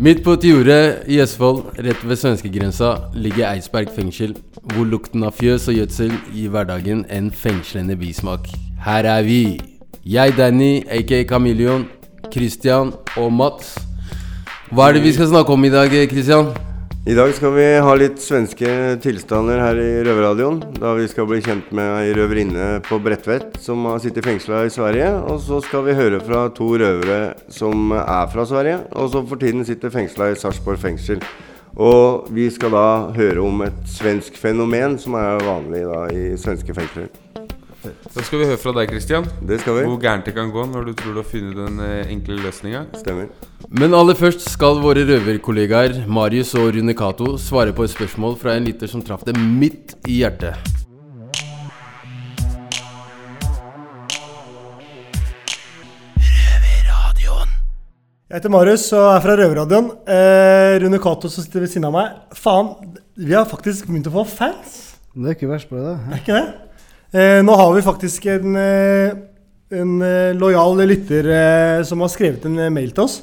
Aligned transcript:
Midt 0.00 0.22
på 0.24 0.32
et 0.32 0.44
jorde 0.48 0.76
i 1.12 1.18
Østfold, 1.20 1.58
rett 1.84 2.04
ved 2.08 2.16
svenskegrensa, 2.16 2.94
ligger 3.12 3.50
Eidsberg 3.50 3.90
fengsel, 3.92 4.30
hvor 4.72 4.86
lukten 4.88 5.26
av 5.28 5.34
fjøs 5.36 5.66
og 5.68 5.76
gjødsel 5.76 6.14
gir 6.32 6.54
hverdagen 6.54 7.02
en 7.12 7.28
fengslende 7.28 7.98
bismak. 8.00 8.48
Her 8.86 9.04
er 9.04 9.26
vi! 9.28 9.60
Jeg, 10.08 10.32
Danny, 10.38 10.80
aka 10.88 11.20
Kameleon, 11.28 11.84
Christian 12.32 12.94
og 13.20 13.28
Mats. 13.32 13.74
Hva 14.72 14.88
er 14.88 14.96
det 14.96 15.04
vi 15.04 15.12
skal 15.12 15.28
snakke 15.34 15.52
om 15.52 15.68
i 15.68 15.74
dag, 15.76 15.92
Christian? 16.08 16.48
I 17.06 17.14
dag 17.16 17.30
skal 17.32 17.54
vi 17.54 17.62
ha 17.80 17.92
litt 17.96 18.18
svenske 18.20 18.70
tilstander 19.00 19.56
her 19.62 19.78
i 19.80 20.02
Røverradioen. 20.04 20.58
Da 20.76 20.90
vi 20.98 21.06
skal 21.08 21.24
bli 21.30 21.38
kjent 21.40 21.70
med 21.72 21.94
ei 21.96 22.10
røverinne 22.12 22.66
på 22.84 22.98
Bredtvet 23.00 23.56
som 23.64 23.86
har 23.88 24.02
sittet 24.04 24.28
fengsla 24.28 24.66
i 24.66 24.72
Sverige. 24.74 25.08
Og 25.32 25.40
så 25.40 25.62
skal 25.64 25.86
vi 25.86 25.96
høre 25.96 26.20
fra 26.20 26.42
to 26.52 26.68
røvere 26.76 27.32
som 27.48 27.94
er 27.96 28.28
fra 28.34 28.44
Sverige, 28.44 28.82
og 28.92 29.08
som 29.14 29.24
for 29.30 29.40
tiden 29.40 29.64
sitter 29.64 29.94
fengsla 29.94 30.28
i 30.28 30.36
Sarpsborg 30.36 30.82
fengsel. 30.84 31.24
Og 31.80 32.28
vi 32.36 32.50
skal 32.52 32.76
da 32.76 32.86
høre 33.16 33.48
om 33.48 33.64
et 33.64 33.80
svensk 33.88 34.36
fenomen 34.36 35.00
som 35.00 35.16
er 35.16 35.40
vanlig 35.48 35.86
da 35.88 36.04
i 36.12 36.36
svenske 36.36 36.76
fengsler. 36.76 37.08
Da 37.80 38.20
skal 38.20 38.42
vi 38.42 38.46
høre 38.50 38.58
fra 38.60 38.72
deg, 38.76 38.90
Christian. 38.92 39.24
Det 39.48 39.56
skal 39.62 39.78
vi. 39.78 39.84
Hvor 39.88 40.00
gærent 40.02 40.26
det 40.28 40.34
kan 40.36 40.50
gå 40.52 40.66
når 40.68 40.90
du 40.90 40.92
tror 40.98 41.14
du 41.16 41.20
har 41.22 41.28
funnet 41.28 41.56
den 41.56 41.78
eh, 41.80 42.10
enkle 42.12 42.36
løsninga. 42.42 42.82
Stemmer. 43.00 43.30
Men 43.72 43.96
aller 43.96 44.18
først 44.18 44.44
skal 44.52 44.82
våre 44.84 45.06
røverkollegaer 45.08 46.02
Marius 46.10 46.52
og 46.60 46.74
Rune 46.76 46.92
Cato 46.98 47.38
svare 47.40 47.72
på 47.72 47.88
et 47.88 47.94
spørsmål 47.94 48.36
fra 48.42 48.58
en 48.58 48.68
lytter 48.68 48.90
som 48.90 49.00
traff 49.04 49.24
det 49.24 49.36
midt 49.40 49.96
i 50.04 50.20
hjertet. 50.20 50.60
Jeg 58.30 58.38
heter 58.38 58.52
Marius 58.52 58.84
og 58.94 59.08
er 59.10 59.22
fra 59.24 59.40
Røverradioen. 59.40 59.88
Eh, 60.04 60.76
Rune 60.84 61.00
Cato 61.02 61.32
som 61.32 61.42
sitter 61.42 61.64
ved 61.64 61.72
siden 61.72 61.88
av 61.88 61.96
meg. 61.96 62.18
Faen, 62.36 62.74
vi 63.16 63.34
har 63.34 63.48
faktisk 63.48 63.88
begynt 63.88 64.12
å 64.12 64.18
få 64.20 64.28
fans. 64.36 64.82
Det 65.16 65.32
er 65.32 65.34
ikke 65.40 65.48
verst 65.50 65.72
på 65.72 65.80
det, 65.80 65.96
er 65.96 66.20
ikke 66.20 66.36
det? 66.36 66.69
Eh, 67.10 67.40
nå 67.42 67.54
har 67.58 67.72
vi 67.74 67.82
faktisk 67.82 68.26
en, 68.30 68.56
eh, 68.56 69.10
en 69.74 70.02
eh, 70.02 70.34
lojal 70.38 70.78
lytter 70.86 71.26
eh, 71.26 71.82
som 71.82 72.04
har 72.04 72.10
skrevet 72.12 72.44
en 72.46 72.58
eh, 72.58 72.70
mail 72.70 72.92
til 72.94 73.02
oss. 73.02 73.16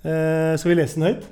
Eh, 0.00 0.56
skal 0.56 0.72
vi 0.72 0.76
lese 0.78 0.96
den 0.96 1.10
høyt? 1.10 1.26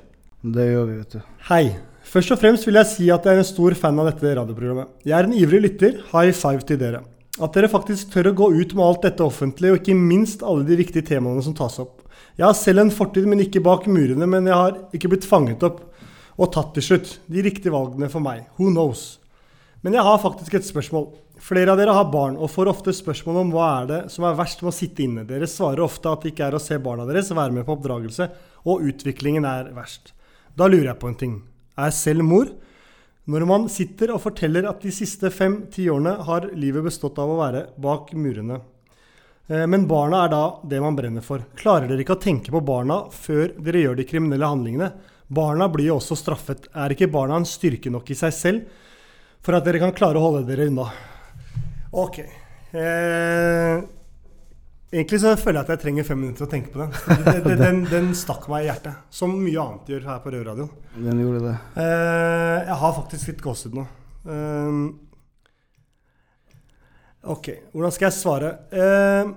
Det 0.45 0.67
gjør 0.67 0.85
vi, 0.85 0.97
vet 0.99 1.15
du. 1.17 1.23
Hei. 1.49 1.63
Først 2.05 2.35
og 2.35 2.39
fremst 2.39 2.67
vil 2.69 2.77
jeg 2.77 2.89
si 2.91 3.09
at 3.09 3.25
jeg 3.25 3.33
er 3.33 3.41
en 3.41 3.49
stor 3.49 3.73
fan 3.75 3.97
av 3.97 4.11
dette 4.11 4.35
radioprogrammet. 4.37 4.93
Jeg 5.09 5.17
er 5.17 5.25
en 5.25 5.33
ivrig 5.33 5.63
lytter. 5.65 5.97
High 6.13 6.37
five 6.37 6.61
til 6.69 6.77
dere. 6.85 7.01
At 7.41 7.57
dere 7.57 7.73
faktisk 7.73 8.13
tør 8.13 8.29
å 8.29 8.37
gå 8.45 8.53
ut 8.53 8.77
med 8.77 8.85
alt 8.85 9.09
dette 9.09 9.25
offentlig, 9.25 9.73
og 9.73 9.81
ikke 9.81 9.97
minst 9.97 10.45
alle 10.45 10.69
de 10.69 10.77
viktige 10.77 11.05
temaene 11.09 11.41
som 11.45 11.57
tas 11.57 11.81
opp. 11.81 12.05
Jeg 12.37 12.45
har 12.45 12.57
selv 12.57 12.85
en 12.85 12.93
fortid, 12.93 13.25
men 13.25 13.41
ikke 13.41 13.65
bak 13.65 13.89
murene, 13.89 14.29
men 14.29 14.45
jeg 14.45 14.53
har 14.53 14.77
ikke 14.93 15.09
blitt 15.15 15.25
fanget 15.25 15.65
opp 15.65 15.81
og 16.37 16.53
tatt 16.53 16.75
til 16.77 16.91
slutt. 16.91 17.17
De 17.25 17.41
riktige 17.41 17.73
valgene 17.73 18.09
for 18.13 18.21
meg. 18.21 18.45
Who 18.61 18.69
knows? 18.69 19.15
Men 19.81 19.97
jeg 19.97 20.05
har 20.05 20.21
faktisk 20.21 20.53
et 20.57 20.65
spørsmål. 20.69 21.09
Flere 21.47 21.71
av 21.71 21.77
dere 21.79 21.93
har 21.95 22.09
barn 22.11 22.35
og 22.35 22.49
får 22.51 22.67
ofte 22.67 22.91
spørsmål 22.91 23.37
om 23.39 23.51
hva 23.53 23.67
er 23.77 23.85
det 23.87 23.97
som 24.11 24.25
er 24.27 24.35
verst 24.35 24.59
med 24.59 24.73
å 24.73 24.75
sitte 24.75 25.05
inne. 25.05 25.23
Dere 25.23 25.47
svarer 25.47 25.79
ofte 25.85 26.11
at 26.11 26.25
det 26.25 26.33
ikke 26.33 26.49
er 26.49 26.57
å 26.57 26.59
se 26.59 26.75
barna 26.83 27.05
deres 27.07 27.31
være 27.31 27.55
med 27.55 27.63
på 27.63 27.77
oppdragelse, 27.77 28.27
og 28.67 28.83
utviklingen 28.89 29.47
er 29.47 29.69
verst. 29.71 30.11
Da 30.59 30.67
lurer 30.67 30.89
jeg 30.89 30.99
på 30.99 31.07
en 31.07 31.15
ting. 31.21 31.37
Er 31.79 31.95
selv 31.95 32.27
mor? 32.27 32.51
Når 33.31 33.47
man 33.47 33.69
sitter 33.71 34.11
og 34.11 34.25
forteller 34.25 34.67
at 34.67 34.83
de 34.83 34.91
siste 34.91 35.31
fem-ti 35.31 35.87
årene 35.91 36.17
har 36.27 36.51
livet 36.51 36.83
bestått 36.89 37.23
av 37.23 37.31
å 37.31 37.39
være 37.39 37.65
bak 37.79 38.11
murene. 38.11 38.59
Eh, 39.47 39.63
Men 39.71 39.87
barna 39.87 40.25
er 40.25 40.35
da 40.35 40.43
det 40.67 40.83
man 40.83 40.99
brenner 40.99 41.23
for. 41.23 41.47
Klarer 41.55 41.87
dere 41.87 42.03
ikke 42.03 42.19
å 42.19 42.25
tenke 42.27 42.51
på 42.51 42.59
barna 42.59 43.05
før 43.07 43.53
dere 43.55 43.87
gjør 43.87 44.01
de 44.01 44.11
kriminelle 44.11 44.51
handlingene? 44.51 44.91
Barna 45.31 45.71
blir 45.71 45.93
jo 45.93 46.01
også 46.01 46.19
straffet. 46.19 46.67
Er 46.75 46.91
ikke 46.91 47.07
barna 47.11 47.39
en 47.39 47.47
styrke 47.47 47.87
nok 47.91 48.11
i 48.11 48.19
seg 48.19 48.35
selv 48.35 48.81
for 49.39 49.55
at 49.55 49.63
dere 49.63 49.79
kan 49.79 49.95
klare 49.95 50.19
å 50.19 50.27
holde 50.27 50.49
dere 50.49 50.67
unna? 50.67 50.91
Ok. 51.91 52.19
Eh, 52.19 53.83
egentlig 54.91 55.19
så 55.21 55.33
føler 55.39 55.61
jeg 55.61 55.63
at 55.63 55.71
jeg 55.75 55.81
trenger 55.85 56.07
fem 56.07 56.19
minutter 56.19 56.47
å 56.47 56.51
tenke 56.51 56.73
på 56.73 56.83
den. 56.83 56.91
Den, 57.47 57.57
den, 57.61 57.81
den, 57.91 58.11
stakk 58.17 58.49
meg 58.51 58.65
i 58.65 58.69
hjertet. 58.69 59.07
Som 59.13 59.37
mye 59.39 59.63
annet 59.63 59.91
gjør 59.93 60.07
her 60.11 60.21
på 60.23 60.33
Rødradioen. 60.35 60.71
Den 60.97 61.23
gjorde 61.23 61.43
det. 61.47 61.55
Eh, 61.83 62.55
jeg 62.67 62.79
har 62.83 62.95
faktisk 62.99 63.31
litt 63.31 63.43
gåsehud 63.45 63.79
nå. 63.79 63.87
Eh, 64.27 64.79
ok, 67.35 67.51
hvordan 67.71 67.95
skal 67.95 68.09
jeg 68.09 68.19
svare? 68.19 68.55
Eh, 68.71 69.35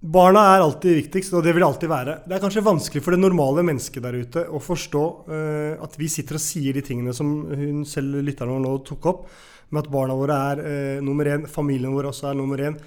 barna 0.00 0.42
er 0.54 0.64
alltid 0.64 0.96
viktigst, 1.02 1.34
og 1.36 1.44
det 1.44 1.52
vil 1.56 1.64
alltid 1.64 1.90
være. 1.90 2.16
Det 2.24 2.36
er 2.36 2.42
kanskje 2.42 2.64
vanskelig 2.64 3.02
for 3.04 3.16
det 3.16 3.20
normale 3.20 3.64
mennesket 3.66 4.04
der 4.04 4.16
ute 4.16 4.46
å 4.48 4.60
forstå 4.62 5.04
eh, 5.28 5.72
at 5.80 5.96
vi 6.00 6.08
sitter 6.12 6.38
og 6.38 6.44
sier 6.44 6.76
de 6.76 6.84
tingene 6.84 7.16
som 7.16 7.28
hun 7.48 7.84
selv 7.88 8.20
lytteren 8.24 8.54
vår 8.56 8.64
nå 8.64 8.74
tok 8.88 9.10
opp, 9.12 9.26
med 9.70 9.84
at 9.84 9.92
barna 9.92 10.16
våre 10.18 10.38
er 10.52 10.64
eh, 10.64 11.04
nummer 11.04 11.28
én, 11.30 11.46
familien 11.50 11.94
vår 11.94 12.10
også 12.10 12.30
er 12.30 12.38
nummer 12.38 12.62
én. 12.68 12.78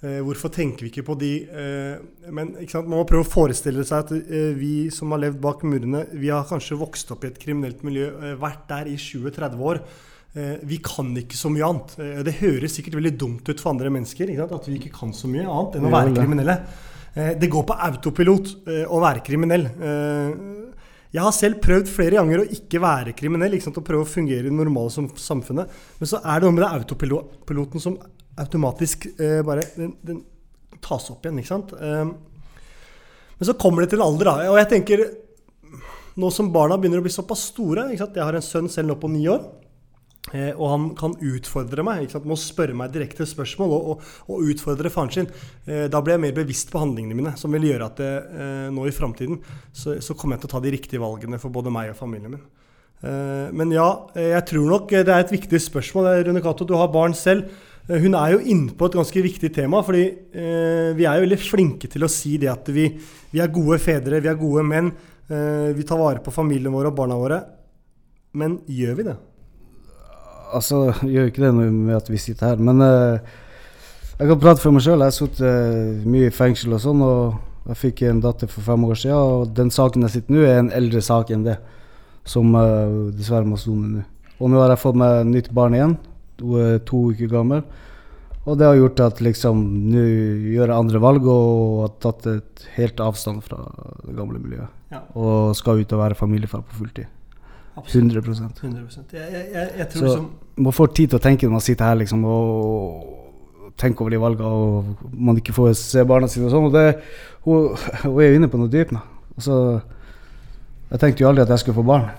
Eh, 0.00 0.20
hvorfor 0.24 0.48
tenker 0.52 0.86
vi 0.86 0.90
ikke 0.94 1.04
på 1.04 1.16
de? 1.20 1.32
Eh, 1.44 2.28
men 2.32 2.54
man 2.56 2.94
må 2.94 3.06
prøve 3.08 3.26
å 3.26 3.28
forestille 3.28 3.84
seg 3.84 4.06
at 4.06 4.14
eh, 4.16 4.52
vi 4.56 4.88
som 4.94 5.12
har 5.12 5.20
levd 5.26 5.40
bak 5.44 5.66
murene, 5.68 6.06
vi 6.16 6.32
har 6.32 6.48
kanskje 6.48 6.78
vokst 6.80 7.12
opp 7.12 7.26
i 7.26 7.32
et 7.32 7.40
kriminelt 7.42 7.84
miljø, 7.84 8.08
eh, 8.16 8.38
vært 8.40 8.64
der 8.70 8.88
i 8.88 8.96
20-30 8.96 9.66
år. 9.72 9.82
Eh, 10.32 10.56
vi 10.62 10.78
kan 10.84 11.10
ikke 11.20 11.36
så 11.36 11.52
mye 11.52 11.66
annet. 11.68 11.96
Eh, 12.00 12.22
det 12.24 12.38
høres 12.40 12.78
sikkert 12.78 12.96
veldig 12.96 13.16
dumt 13.20 13.50
ut 13.50 13.60
for 13.60 13.74
andre 13.74 13.92
mennesker 13.92 14.32
at 14.46 14.70
vi 14.70 14.78
ikke 14.78 14.94
kan 15.02 15.12
så 15.16 15.28
mye 15.28 15.44
annet 15.44 15.76
enn 15.76 15.90
å 15.90 15.92
være 15.92 16.16
kriminelle. 16.16 16.56
Eh, 17.12 17.34
det 17.36 17.50
går 17.50 17.66
på 17.68 17.76
autopilot 17.90 18.54
å 18.88 19.02
være 19.02 19.24
kriminell. 19.26 19.68
Eh, 19.68 20.30
jeg 21.10 21.24
har 21.24 21.34
selv 21.34 21.58
prøvd 21.62 21.88
flere 21.90 22.20
ganger 22.20 22.42
å 22.42 22.50
ikke 22.54 22.80
være 22.82 23.14
kriminell, 23.18 23.56
ikke 23.56 23.66
sant? 23.66 23.78
å 23.80 23.86
prøve 23.86 24.06
å 24.06 24.10
fungere 24.10 24.46
i 24.46 24.50
det 24.50 24.54
normale 24.54 24.92
som 24.94 25.08
samfunnet. 25.18 25.72
Men 25.98 26.10
så 26.10 26.20
er 26.22 26.38
det 26.38 26.46
noe 26.46 26.54
med 26.54 26.62
det 26.62 26.70
autopiloten 26.76 27.82
som 27.82 27.96
automatisk 28.40 29.08
eh, 29.16 29.40
bare 29.46 29.64
den, 29.74 29.96
den 30.06 30.20
tas 30.78 31.08
opp 31.10 31.26
igjen. 31.26 31.40
ikke 31.42 31.50
sant? 31.50 31.74
Eh, 31.74 32.12
men 33.40 33.48
så 33.48 33.56
kommer 33.58 33.82
det 33.82 33.90
til 33.94 34.04
alder, 34.04 34.30
da. 34.30 34.52
Og 34.52 34.60
jeg 34.60 34.70
tenker 34.76 35.08
Nå 36.20 36.26
som 36.34 36.48
barna 36.52 36.74
begynner 36.76 37.00
å 37.00 37.04
bli 37.04 37.12
såpass 37.14 37.46
store? 37.52 37.86
Jeg 37.94 38.02
har 38.18 38.36
en 38.36 38.44
sønn 38.44 38.66
selv 38.68 38.90
nå 38.90 38.96
på 39.00 39.08
ni 39.08 39.22
år. 39.30 39.44
Eh, 40.32 40.52
og 40.52 40.66
han 40.70 40.84
kan 40.98 41.16
utfordre 41.26 41.82
meg 41.86 42.04
ikke 42.04 42.18
sant? 42.18 42.28
med 42.30 42.36
å 42.36 42.40
spørre 42.40 42.76
meg 42.78 42.92
direkte 42.94 43.26
spørsmål 43.26 43.74
og, 43.74 43.88
og, 43.90 44.04
og 44.30 44.52
utfordre 44.52 44.92
faren 44.94 45.10
sin. 45.14 45.30
Eh, 45.66 45.88
da 45.90 46.02
blir 46.04 46.14
jeg 46.16 46.24
mer 46.26 46.36
bevisst 46.36 46.70
på 46.70 46.82
handlingene 46.82 47.18
mine, 47.18 47.34
som 47.40 47.50
vil 47.56 47.66
gjøre 47.70 47.90
at 47.90 48.02
jeg, 48.04 48.22
eh, 48.30 48.68
nå 48.74 48.86
i 48.86 48.94
framtiden 48.94 49.40
så, 49.72 49.98
så 49.98 50.14
kommer 50.14 50.36
jeg 50.36 50.44
til 50.44 50.52
å 50.52 50.54
ta 50.54 50.64
de 50.64 50.74
riktige 50.76 51.02
valgene 51.02 51.40
for 51.42 51.50
både 51.54 51.72
meg 51.74 51.92
og 51.94 51.98
familien 51.98 52.36
min. 52.36 52.44
Eh, 53.00 53.48
men 53.56 53.72
ja, 53.74 53.88
eh, 54.14 54.32
jeg 54.34 54.46
tror 54.52 54.70
nok 54.74 54.92
det 54.92 55.08
er 55.08 55.24
et 55.24 55.34
viktig 55.34 55.60
spørsmål. 55.66 56.10
Eh, 56.12 56.22
Rune 56.28 56.42
Cato, 56.44 56.66
du 56.68 56.76
har 56.78 56.92
barn 56.92 57.16
selv. 57.16 57.48
Eh, 57.88 57.98
Hun 58.02 58.14
er 58.14 58.34
jo 58.36 58.42
inne 58.44 58.74
på 58.76 58.86
et 58.86 58.98
ganske 58.98 59.22
viktig 59.24 59.52
tema, 59.56 59.80
fordi 59.86 60.04
eh, 60.30 60.90
vi 60.98 61.06
er 61.08 61.16
jo 61.16 61.24
veldig 61.26 61.40
flinke 61.40 61.90
til 61.90 62.04
å 62.04 62.12
si 62.12 62.36
det 62.38 62.52
at 62.52 62.68
vi, 62.74 62.86
vi 63.32 63.40
er 63.42 63.50
gode 63.54 63.80
fedre, 63.82 64.20
vi 64.20 64.30
er 64.30 64.38
gode 64.38 64.66
menn. 64.68 64.92
Eh, 65.30 65.72
vi 65.74 65.86
tar 65.88 65.98
vare 65.98 66.22
på 66.22 66.34
familien 66.34 66.74
vår 66.74 66.90
og 66.92 67.00
barna 67.00 67.18
våre. 67.18 67.40
Men 68.36 68.60
gjør 68.70 69.00
vi 69.00 69.08
det? 69.08 69.16
Altså, 70.56 70.90
gjør 71.06 71.30
ikke 71.30 71.44
det 71.44 71.52
noe 71.56 71.70
med 71.70 71.96
at 71.96 72.10
vi 72.10 72.20
sitter 72.20 72.52
her, 72.52 72.62
men 72.62 72.82
uh, 72.82 73.18
jeg 74.20 74.28
kan 74.28 74.40
prate 74.42 74.60
for 74.60 74.76
meg 74.76 74.84
sjøl. 74.84 75.00
Jeg 75.00 75.08
har 75.08 75.16
sittet 75.16 75.46
eh, 75.48 76.08
mye 76.12 76.28
i 76.28 76.34
fengsel 76.34 76.74
og 76.76 76.82
sånn, 76.82 77.00
og 77.00 77.70
jeg 77.70 77.78
fikk 77.80 78.02
en 78.04 78.18
datter 78.20 78.50
for 78.52 78.66
fem 78.66 78.82
år 78.84 78.98
siden, 79.00 79.16
og 79.16 79.54
den 79.56 79.70
saken 79.72 80.04
jeg 80.04 80.12
sitter 80.12 80.34
nå, 80.34 80.42
er 80.44 80.58
en 80.60 80.72
eldre 80.76 81.00
sak 81.04 81.32
enn 81.32 81.46
det, 81.46 81.56
som 82.28 82.52
uh, 82.52 83.08
dessverre 83.16 83.48
må 83.48 83.56
sone 83.60 83.94
nå. 83.94 84.02
Og 84.40 84.52
nå 84.52 84.60
har 84.60 84.74
jeg 84.74 84.82
fått 84.82 84.98
meg 85.00 85.22
nytt 85.28 85.48
barn 85.56 85.76
igjen. 85.76 85.94
Hun 86.40 86.60
er 86.64 86.82
to 86.88 87.00
uker 87.12 87.32
gammel. 87.32 87.64
Og 88.48 88.56
det 88.56 88.68
har 88.68 88.78
gjort 88.78 89.00
at 89.04 89.20
liksom 89.24 89.60
nå 89.92 90.02
gjør 90.02 90.70
jeg 90.70 90.76
andre 90.76 91.00
valg 91.04 91.26
og 91.28 91.80
har 91.82 91.96
tatt 92.04 92.28
et 92.32 92.68
helt 92.78 93.02
avstand 93.04 93.44
fra 93.44 93.60
det 94.06 94.16
gamle 94.16 94.40
miljøet. 94.40 94.72
Ja. 94.90 95.02
Og 95.12 95.52
skal 95.58 95.82
ut 95.82 95.92
og 95.92 96.00
være 96.00 96.18
familiefar 96.18 96.64
på 96.64 96.80
fulltid. 96.80 97.08
100% 97.88 98.62
100 98.62 99.04
Jeg, 99.12 99.32
jeg, 99.32 99.46
jeg, 99.54 99.70
jeg 99.78 99.88
tror 99.92 100.06
Så 100.06 100.14
som... 100.16 100.28
man 100.56 100.76
får 100.76 100.92
tid 100.96 101.12
til 101.12 101.20
å 101.20 101.22
tenke 101.24 101.46
når 101.48 101.56
man 101.58 101.64
sitter 101.64 101.84
her 101.90 101.98
liksom, 102.02 102.24
og 102.24 103.16
tenker 103.80 104.04
over 104.04 104.12
de 104.12 104.20
valgene, 104.20 104.48
og 104.50 105.12
man 105.16 105.38
ikke 105.40 105.54
får 105.56 105.72
se 105.78 106.04
barna 106.04 106.28
sine 106.28 106.48
og 106.50 106.52
sånn. 106.52 106.66
Og 106.68 106.74
det, 106.74 106.86
hun, 107.46 107.70
hun 108.04 108.18
er 108.20 108.32
jo 108.34 108.40
inne 108.40 108.50
på 108.52 108.60
noe 108.60 108.72
dypt 108.72 108.92
nå. 108.92 109.00
Altså, 109.38 109.54
jeg 110.90 111.00
tenkte 111.00 111.24
jo 111.24 111.30
aldri 111.30 111.46
at 111.46 111.54
jeg 111.54 111.62
skulle 111.62 111.78
få 111.80 111.86
barn. 111.88 112.10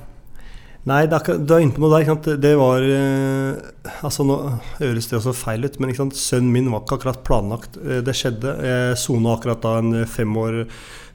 Nei, 0.89 1.03
det 1.05 1.13
er, 1.19 1.37
du 1.45 1.51
er 1.53 1.61
inne 1.61 1.75
på 1.75 1.83
noe 1.83 1.91
der. 1.93 2.01
Ikke 2.01 2.15
sant? 2.15 2.29
Det 2.41 2.51
var 2.57 2.81
eh, 2.81 3.91
Altså, 4.01 4.25
nå 4.25 4.37
høres 4.79 5.11
det 5.11 5.19
også 5.19 5.35
feil 5.37 5.67
ut, 5.67 5.75
men 5.77 5.91
ikke 5.91 6.01
sant? 6.01 6.17
sønnen 6.17 6.49
min 6.55 6.71
var 6.73 6.81
ikke 6.81 6.97
akkurat 6.97 7.21
planlagt. 7.27 7.77
Eh, 7.77 7.99
Det 8.01 8.15
skjedde. 8.17 8.55
Jeg 8.65 8.97
sona 9.03 9.35
akkurat 9.35 9.61
da 9.61 9.75
en 9.83 10.07
fem 10.09 10.33
år 10.41 10.63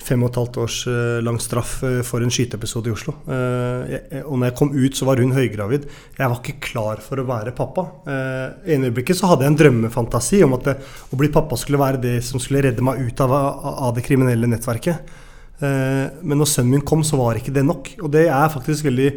fem 0.03 0.23
og 0.23 0.31
et 0.31 0.39
halvt 0.41 0.59
års 0.63 0.79
eh, 0.91 1.19
lang 1.25 1.39
straff 1.43 1.79
eh, 1.87 2.01
for 2.07 2.25
en 2.25 2.33
skyteepisode 2.33 2.91
i 2.91 2.95
Oslo. 2.95 3.15
Eh, 3.27 4.23
og 4.23 4.37
når 4.37 4.51
jeg 4.51 4.57
kom 4.61 4.73
ut, 4.75 4.99
så 4.99 5.09
var 5.09 5.23
hun 5.23 5.35
høygravid. 5.37 5.87
Jeg 6.19 6.33
var 6.33 6.41
ikke 6.41 6.59
klar 6.69 7.03
for 7.05 7.21
å 7.21 7.27
være 7.29 7.55
pappa. 7.57 7.87
I 8.67 8.77
øyeblikket 8.77 9.19
så 9.19 9.31
hadde 9.31 9.47
jeg 9.47 9.55
en 9.55 9.61
drømmefantasi 9.61 10.43
om 10.47 10.57
at 10.59 10.69
det, 10.69 10.77
å 11.11 11.21
bli 11.21 11.31
pappa 11.35 11.59
skulle 11.61 11.81
være 11.81 12.03
det 12.03 12.17
som 12.27 12.43
skulle 12.43 12.65
redde 12.69 12.85
meg 12.85 13.03
ut 13.03 13.25
av, 13.25 13.35
av 13.89 13.97
det 13.97 14.05
kriminelle 14.07 14.51
nettverket. 14.51 15.17
Men 15.61 16.37
når 16.37 16.51
sønnen 16.51 16.77
min 16.77 16.85
kom, 16.87 17.03
så 17.07 17.19
var 17.19 17.39
ikke 17.39 17.55
det 17.55 17.65
nok. 17.67 17.95
Og 18.05 18.13
det 18.13 18.27
er 18.29 18.53
faktisk 18.53 18.91
veldig 18.91 19.09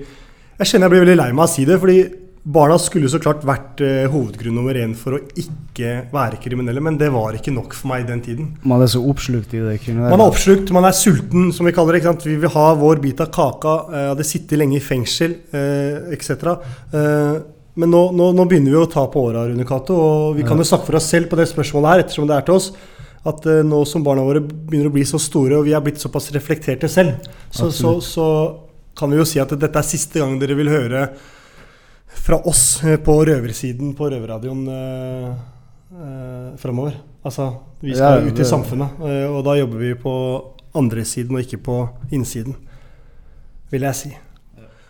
Jeg 0.60 0.68
kjenner 0.68 0.88
jeg 0.88 0.94
blir 0.94 1.06
veldig 1.06 1.18
lei 1.20 1.30
meg 1.34 1.44
av 1.44 1.50
å 1.50 1.52
si 1.52 1.66
det, 1.68 1.80
fordi 1.81 2.00
barna 2.44 2.77
skulle 2.80 3.09
så 3.12 3.19
klart 3.21 3.44
vært 3.47 3.81
eh, 3.83 4.07
hovedgrunn 4.12 4.56
nummer 4.56 4.77
én 4.80 4.95
for 4.97 5.18
å 5.18 5.21
ikke 5.38 5.91
være 6.13 6.39
kriminelle, 6.44 6.81
men 6.83 6.97
det 7.00 7.12
var 7.13 7.36
ikke 7.38 7.53
nok 7.53 7.75
for 7.77 7.91
meg 7.91 8.06
i 8.06 8.09
den 8.09 8.24
tiden. 8.25 8.50
Man 8.68 8.83
er 8.83 8.91
så 8.91 9.01
oppslukt 9.03 9.53
i 9.57 9.62
det 9.65 9.77
kriminelle. 9.83 10.12
Man 10.13 10.24
er 10.24 10.31
oppslukt, 10.31 10.74
man 10.75 10.88
er 10.88 10.95
sulten, 10.97 11.50
som 11.56 11.68
vi 11.68 11.74
kaller 11.75 11.95
det. 11.95 12.01
ikke 12.01 12.12
sant? 12.13 12.27
Vi 12.30 12.38
vil 12.39 12.53
ha 12.56 12.68
vår 12.80 13.01
bit 13.03 13.24
av 13.24 13.31
kaka. 13.36 13.77
Eh, 13.91 14.09
hadde 14.13 14.27
sittet 14.27 14.59
lenge 14.59 14.80
i 14.80 14.83
fengsel, 14.83 15.36
eh, 15.51 16.13
etc. 16.15 16.56
Eh, 16.94 17.39
men 17.80 17.94
nå, 17.94 18.06
nå, 18.15 18.31
nå 18.36 18.45
begynner 18.50 18.74
vi 18.74 18.80
å 18.81 18.92
ta 18.92 19.06
på 19.12 19.25
åra, 19.30 19.45
Rune 19.47 19.68
Cato. 19.68 19.95
Og 19.95 20.39
vi 20.39 20.47
kan 20.47 20.59
jo 20.59 20.68
snakke 20.68 20.89
for 20.89 21.00
oss 21.00 21.09
selv 21.12 21.30
på 21.31 21.39
det 21.39 21.47
spørsmålet 21.51 21.92
her, 21.92 22.06
ettersom 22.06 22.27
det 22.30 22.39
er 22.39 22.47
til 22.47 22.57
oss. 22.57 22.71
At 23.27 23.45
eh, 23.51 23.62
nå 23.68 23.83
som 23.88 24.03
barna 24.06 24.24
våre 24.25 24.42
begynner 24.44 24.89
å 24.89 24.95
bli 24.95 25.06
så 25.07 25.19
store, 25.21 25.59
og 25.59 25.68
vi 25.68 25.75
er 25.75 25.83
blitt 25.83 26.01
såpass 26.01 26.31
reflekterte 26.35 26.89
selv, 26.92 27.19
så, 27.51 27.69
så, 27.71 27.97
så 28.03 28.30
kan 29.00 29.12
vi 29.12 29.19
jo 29.19 29.27
si 29.27 29.39
at 29.39 29.51
dette 29.59 29.80
er 29.80 29.88
siste 29.88 30.19
gang 30.19 30.39
dere 30.42 30.57
vil 30.59 30.71
høre 30.71 31.06
fra 32.09 32.39
oss 32.50 32.83
eh, 32.83 32.97
på 33.01 33.17
røversiden 33.25 33.94
på 33.97 34.09
Røverradioen 34.11 34.63
eh, 34.73 35.27
eh, 35.94 36.47
framover. 36.61 36.97
Altså, 37.25 37.51
vi 37.81 37.94
skal 37.95 38.23
Ja, 38.23 38.31
ut 38.31 38.39
i 38.39 38.47
samfunnet, 38.47 39.03
eh, 39.03 39.27
og 39.29 39.44
da 39.47 39.57
jobber 39.59 39.83
vi 39.83 39.94
på 40.00 40.15
andre 40.79 41.06
siden 41.06 41.35
og 41.35 41.44
ikke 41.44 41.61
på 41.65 41.77
innsiden, 42.15 42.56
vil 43.71 43.85
jeg 43.88 43.95
si. 43.95 44.11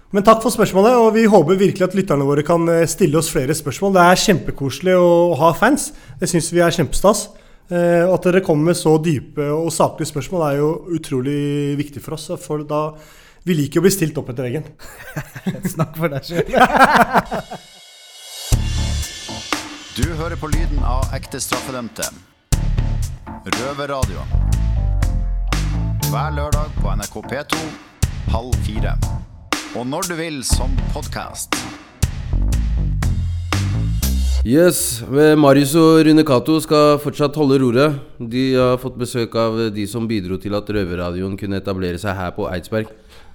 Men 0.09 0.25
takk 0.25 0.39
for 0.41 0.49
spørsmålet, 0.49 0.95
og 0.97 1.11
vi 1.13 1.27
håper 1.29 1.59
virkelig 1.59 1.85
at 1.85 1.95
lytterne 1.97 2.25
våre 2.25 2.41
kan 2.45 2.63
eh, 2.73 2.87
stille 2.89 3.19
oss 3.19 3.29
flere 3.29 3.53
spørsmål. 3.53 3.93
Det 3.93 4.05
er 4.05 4.23
kjempekoselig 4.23 4.95
å 4.97 5.11
ha 5.37 5.51
fans. 5.53 5.91
Det 6.17 6.29
syns 6.31 6.49
vi 6.53 6.63
er 6.65 6.73
kjempestas. 6.73 7.27
Eh, 7.69 8.01
at 8.09 8.25
dere 8.25 8.41
kommer 8.41 8.71
med 8.71 8.79
så 8.79 8.95
dype 8.97 9.45
og 9.53 9.69
saklige 9.69 10.09
spørsmål 10.09 10.45
er 10.47 10.55
jo 10.57 10.69
utrolig 10.97 11.75
viktig 11.77 12.01
for 12.01 12.17
oss. 12.17 12.25
For 12.41 12.65
da 12.65 12.81
Vi 13.49 13.55
liker 13.57 13.81
å 13.81 13.83
bli 13.87 13.89
stilt 13.89 14.17
opp 14.21 14.27
etter 14.29 14.45
veggen. 14.45 14.65
Snakk 15.73 15.95
for 15.97 16.13
deg 16.13 16.21
sjøl. 16.27 16.45
Du 19.99 20.05
hører 20.15 20.37
på 20.39 20.47
lyden 20.47 20.77
av 20.85 21.09
ekte 21.17 21.41
straffedømte. 21.43 22.05
Røverradio. 23.57 24.21
Hver 26.05 26.37
lørdag 26.37 26.77
på 26.77 26.93
NRK 27.01 27.17
P2 27.33 27.59
halv 28.31 28.55
fire. 28.63 28.93
Og 29.75 29.83
når 29.89 30.07
du 30.07 30.15
vil 30.21 30.39
som 30.47 30.71
podkast. 30.93 31.57
Yes, 34.47 35.01
Marius 35.11 35.75
og 35.75 36.05
Rune 36.07 36.23
Cato 36.23 36.61
skal 36.63 36.95
fortsatt 37.03 37.35
holde 37.41 37.59
roret. 37.59 37.99
De 38.21 38.53
har 38.55 38.79
fått 38.79 38.95
besøk 39.01 39.35
av 39.35 39.65
de 39.75 39.89
som 39.89 40.07
bidro 40.07 40.39
til 40.39 40.55
at 40.55 40.69
Røverradioen 40.69 41.35
kunne 41.37 41.59
etablere 41.59 41.99
seg 41.99 42.15
her 42.15 42.31
på 42.37 42.47
Eidsberg. 42.53 42.87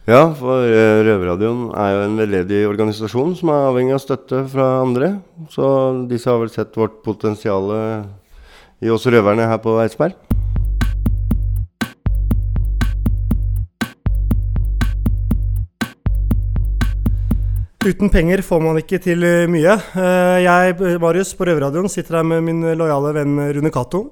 Ja, 0.05 0.27
for 0.37 0.67
eh, 0.69 0.99
Røverradioen 1.07 1.71
er 1.81 1.95
jo 1.95 2.01
en 2.05 2.19
veldedig 2.21 2.59
organisasjon 2.69 3.33
som 3.39 3.49
er 3.55 3.71
avhengig 3.71 3.95
av 3.97 4.03
støtte 4.03 4.43
fra 4.53 4.67
andre. 4.83 5.15
Så 5.49 5.65
disse 6.11 6.29
har 6.29 6.43
vel 6.43 6.53
sett 6.53 6.77
vårt 6.77 6.99
potensial 7.07 7.73
i 8.85 8.93
oss 8.93 9.09
røverne 9.09 9.49
her 9.49 9.63
på 9.65 9.79
Eidsberg. 9.81 10.13
Uten 17.85 18.09
penger 18.09 18.41
får 18.45 18.61
man 18.65 18.85
ikke 18.85 19.01
til 19.09 19.25
eh, 19.25 19.49
mye. 19.49 19.81
Eh, 19.97 20.45
Jeg, 20.45 20.77
Marius, 21.01 21.33
på 21.37 21.49
Røverradioen 21.49 21.89
sitter 21.89 22.21
her 22.21 22.29
med 22.29 22.45
min 22.45 22.61
lojale 22.77 23.17
venn 23.17 23.37
Rune 23.57 23.73
Cato. 23.73 24.07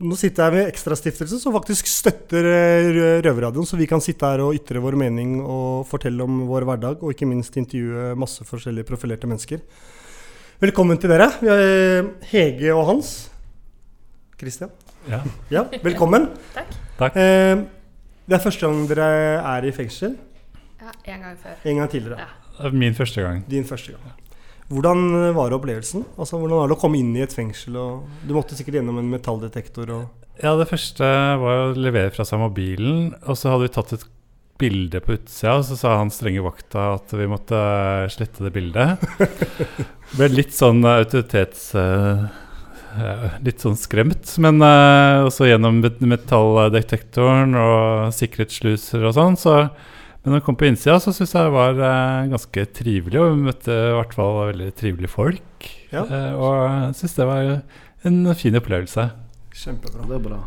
Nå 0.00 0.16
sitter 0.16 0.46
jeg 0.48 0.54
med 0.56 0.68
Ekstrastiftelsen, 0.70 1.40
som 1.42 1.52
faktisk 1.52 1.88
støtter 1.90 2.46
eh, 2.48 2.86
Røverradioen, 3.26 3.66
så 3.68 3.76
vi 3.76 3.84
kan 3.90 4.00
sitte 4.00 4.24
her 4.30 4.40
og 4.46 4.54
ytre 4.56 4.80
vår 4.80 4.96
mening 4.96 5.34
og 5.44 5.82
fortelle 5.90 6.24
om 6.24 6.38
vår 6.48 6.64
hverdag, 6.70 7.02
og 7.04 7.12
ikke 7.12 7.28
minst 7.28 7.58
intervjue 7.60 8.14
masse 8.16 8.46
forskjellige 8.48 8.88
profilerte 8.88 9.28
mennesker. 9.28 9.60
Velkommen 10.64 10.96
til 11.00 11.12
dere. 11.12 11.28
Vi 11.42 11.50
har 11.52 11.60
eh, 11.66 12.08
Hege 12.32 12.72
og 12.72 12.86
Hans. 12.88 13.10
Christian. 14.40 14.72
Ja. 15.08 15.20
Ja, 15.52 15.66
velkommen. 15.84 16.30
Takk. 16.56 16.72
Takk. 17.00 17.20
Eh, 17.20 17.66
Det 18.30 18.36
er 18.38 18.44
første 18.44 18.62
gang 18.68 18.84
dere 18.88 19.06
er 19.52 19.64
i 19.68 19.72
fengsel. 19.74 20.16
Ja, 20.80 20.92
en 21.12 21.24
gang 21.26 21.36
før. 21.42 21.60
En 21.66 21.80
gang 21.82 21.92
tidligere. 21.92 22.24
Ja. 22.24 22.72
Min 22.72 22.94
første 22.96 23.20
gang. 23.24 23.44
Din 23.50 23.64
første 23.68 23.92
gang. 23.96 24.19
Hvordan 24.70 25.08
eh, 25.18 25.32
var 25.34 25.54
opplevelsen? 25.56 26.06
Altså, 26.16 26.38
Hvordan 26.38 26.62
var 26.62 26.70
det 26.70 26.78
å 26.78 26.80
komme 26.80 27.00
inn 27.00 27.10
i 27.16 27.24
et 27.24 27.34
fengsel? 27.34 27.76
Du 28.22 28.34
måtte 28.36 28.58
sikkert 28.58 28.78
gjennom 28.78 29.00
en 29.02 29.10
metalldetektor. 29.10 29.90
Og 29.96 30.40
Ja, 30.42 30.54
det 30.58 30.70
første 30.70 31.06
var 31.42 31.66
å 31.66 31.74
levere 31.74 32.12
fra 32.14 32.26
seg 32.26 32.42
mobilen, 32.42 33.10
og 33.26 33.38
så 33.38 33.54
hadde 33.54 33.66
vi 33.66 33.74
tatt 33.74 33.96
et 33.98 34.06
bilde 34.60 35.00
på 35.00 35.16
utsida, 35.16 35.56
og 35.56 35.64
så 35.64 35.78
sa 35.78 35.96
han 35.96 36.12
strenge 36.12 36.44
vakta 36.44 36.90
at 36.98 37.14
vi 37.16 37.26
måtte 37.30 37.56
eh, 37.58 38.10
slette 38.12 38.46
det 38.46 38.54
bildet. 38.54 39.02
Det 39.18 39.88
Ble 40.18 40.30
litt 40.36 40.54
sånn 40.56 40.84
eh, 40.84 41.02
autoritets... 41.02 41.72
litt 43.46 43.62
sånn 43.62 43.76
skremt, 43.78 44.32
men 44.42 44.56
også 44.66 45.46
gjennom 45.46 45.76
metalldetektoren 45.78 47.54
og 47.54 48.10
sikkerhetssluser 48.16 49.04
og 49.06 49.14
sånn, 49.14 49.38
så 49.38 49.52
Men 50.20 50.34
når 50.34 50.40
jeg 50.40 50.46
kom 50.46 50.58
på 50.60 50.68
innsida, 50.68 50.98
så 51.00 51.14
syns 51.16 51.32
jeg 51.32 51.48
det 51.48 51.54
var 51.56 51.78
eh, 51.80 52.30
ganske 52.34 52.64
trivelig, 52.76 53.20
og 53.20 53.34
vi 53.34 53.48
møtte 53.48 53.72
i 53.72 53.92
hvert 53.96 54.16
fall 54.16 54.40
veldig 54.52 54.70
trivelige 54.76 55.12
folk. 55.12 55.68
Ja. 55.94 56.04
Eh, 56.04 56.32
og 56.36 56.56
jeg 56.60 56.96
syns 57.00 57.16
det 57.16 57.28
var 57.30 57.52
en 58.10 58.22
fin 58.36 58.60
opplevelse. 58.60 59.10
Kjempebra. 59.56 60.04
Det 60.08 60.18
er 60.18 60.26
bra. 60.28 60.40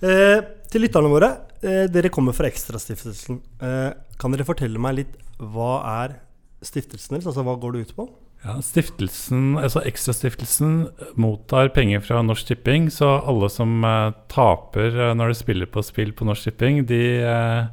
Eh, 0.00 0.38
til 0.72 0.86
lytterne 0.86 1.10
våre, 1.12 1.28
eh, 1.60 1.84
dere 1.92 2.08
kommer 2.08 2.32
fra 2.32 2.48
Ekstrastiftelsen. 2.48 3.40
Eh, 3.60 3.92
kan 4.18 4.32
dere 4.32 4.46
fortelle 4.48 4.80
meg 4.80 4.94
litt 4.96 5.16
hva 5.36 5.84
er 5.84 6.16
stiftelsen 6.64 7.16
deres? 7.16 7.26
Altså 7.26 7.44
hva 7.44 7.58
går 7.60 7.72
det 7.72 7.80
ut 7.84 7.96
på? 7.96 8.08
Ja, 8.40 8.54
stiftelsen, 8.64 9.58
altså 9.60 9.82
Ekstrastiftelsen 9.84 10.88
mottar 11.20 11.68
penger 11.68 12.00
fra 12.00 12.22
Norsk 12.24 12.46
Tipping, 12.48 12.88
så 12.88 13.18
alle 13.20 13.50
som 13.52 13.84
eh, 13.84 14.16
taper 14.32 15.12
når 15.12 15.34
de 15.34 15.34
spiller 15.42 15.68
på 15.68 15.84
spill 15.84 16.14
på 16.16 16.24
Norsk 16.24 16.48
Tipping, 16.48 16.86
de, 16.88 17.20
eh, 17.20 17.66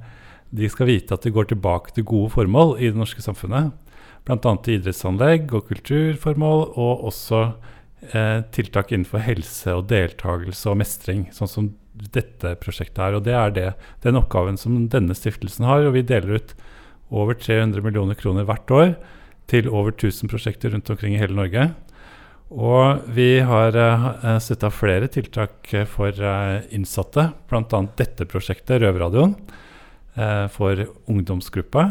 de 0.51 0.70
skal 0.72 0.89
vite 0.89 1.16
at 1.16 1.25
de 1.25 1.34
går 1.34 1.50
tilbake 1.51 1.94
til 1.96 2.08
gode 2.08 2.32
formål 2.36 2.77
i 2.80 2.92
det 2.92 3.00
norske 3.00 3.24
samfunnet. 3.24 3.74
Bl.a. 4.27 4.38
til 4.63 4.77
idrettsanlegg 4.77 5.51
og 5.56 5.68
kulturformål, 5.70 6.63
og 6.75 7.04
også 7.12 7.42
eh, 8.12 8.44
tiltak 8.56 8.92
innenfor 8.92 9.24
helse 9.24 9.75
og 9.75 9.88
deltakelse 9.92 10.72
og 10.72 10.80
mestring, 10.82 11.27
sånn 11.36 11.51
som 11.51 11.70
dette 12.13 12.56
prosjektet 12.62 13.00
er. 13.04 13.18
Og 13.18 13.25
det 13.27 13.36
er 13.36 13.54
det, 13.56 13.68
den 14.04 14.20
oppgaven 14.20 14.60
som 14.60 14.86
denne 14.92 15.16
stiftelsen 15.18 15.68
har, 15.68 15.88
og 15.88 15.96
vi 15.96 16.06
deler 16.08 16.42
ut 16.42 16.56
over 17.08 17.38
300 17.39 17.84
millioner 17.86 18.20
kroner 18.20 18.48
hvert 18.48 18.72
år 18.75 18.96
til 19.48 19.70
over 19.72 19.94
1000 19.96 20.32
prosjekter 20.32 20.74
rundt 20.74 20.89
omkring 20.92 21.16
i 21.16 21.22
hele 21.22 21.38
Norge. 21.38 21.70
Og 22.48 23.08
vi 23.12 23.39
har 23.44 23.75
uh, 23.75 24.38
støtta 24.39 24.70
flere 24.72 25.10
tiltak 25.12 25.68
eh, 25.75 25.88
for 25.88 26.16
eh, 26.16 26.63
innsatte, 26.75 27.32
bl.a. 27.50 27.82
dette 28.00 28.27
prosjektet, 28.30 28.80
Røverradioen, 28.84 29.34
for 30.53 30.86
ungdomsgruppa 31.12 31.83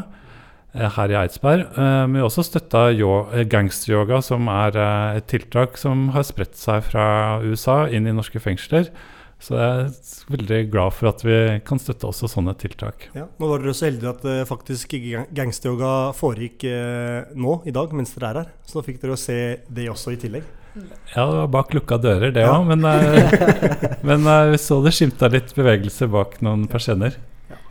eh, 0.75 0.89
her 0.97 1.13
i 1.15 1.19
Eidsberg. 1.25 1.67
Eh, 1.73 2.07
men 2.07 2.17
vi 2.19 2.23
har 2.25 2.29
også 2.31 2.45
støtta 2.47 2.87
yo- 2.97 3.27
eh, 3.33 3.45
gangsteryoga, 3.49 4.23
som 4.23 4.49
er 4.53 4.77
eh, 4.77 5.19
et 5.21 5.27
tiltak 5.31 5.79
som 5.81 6.09
har 6.17 6.27
spredt 6.27 6.57
seg 6.59 6.83
fra 6.89 7.07
USA 7.45 7.85
inn 7.89 8.07
i 8.11 8.15
norske 8.17 8.41
fengsler. 8.43 8.91
Så 9.39 9.53
jeg 9.53 9.81
er 9.85 10.31
veldig 10.33 10.59
glad 10.73 10.95
for 10.97 11.11
at 11.11 11.21
vi 11.21 11.35
kan 11.69 11.77
støtte 11.79 12.09
også 12.09 12.25
sånne 12.33 12.55
tiltak. 12.57 13.11
Ja. 13.13 13.27
Nå 13.37 13.51
var 13.51 13.61
dere 13.61 13.75
så 13.77 13.85
heldige 13.91 14.15
at 14.15 14.25
eh, 14.33 14.45
faktisk 14.49 14.95
gangsteryoga 15.37 15.91
foregikk 16.17 16.65
eh, 16.71 17.27
nå 17.37 17.59
i 17.69 17.75
dag 17.77 17.93
mens 17.93 18.15
dere 18.17 18.31
er 18.31 18.39
her. 18.41 18.49
Så 18.65 18.79
nå 18.79 18.87
fikk 18.87 19.03
dere 19.03 19.13
å 19.13 19.21
se 19.21 19.37
det 19.69 19.91
også 19.93 20.15
i 20.17 20.21
tillegg. 20.23 20.47
Ja, 20.77 21.23
det 21.29 21.37
var 21.43 21.47
bak 21.53 21.71
lukka 21.77 21.97
dører, 22.01 22.33
det 22.37 22.43
Ja. 22.45 22.57
Men, 22.65 22.83
eh, 22.85 23.37
men 24.09 24.25
eh, 24.29 24.51
vi 24.55 24.59
så 24.61 24.81
det 24.85 24.93
skimta 24.97 25.29
litt 25.33 25.53
bevegelse 25.57 26.09
bak 26.13 26.41
noen 26.45 26.65
persienner. 26.73 27.17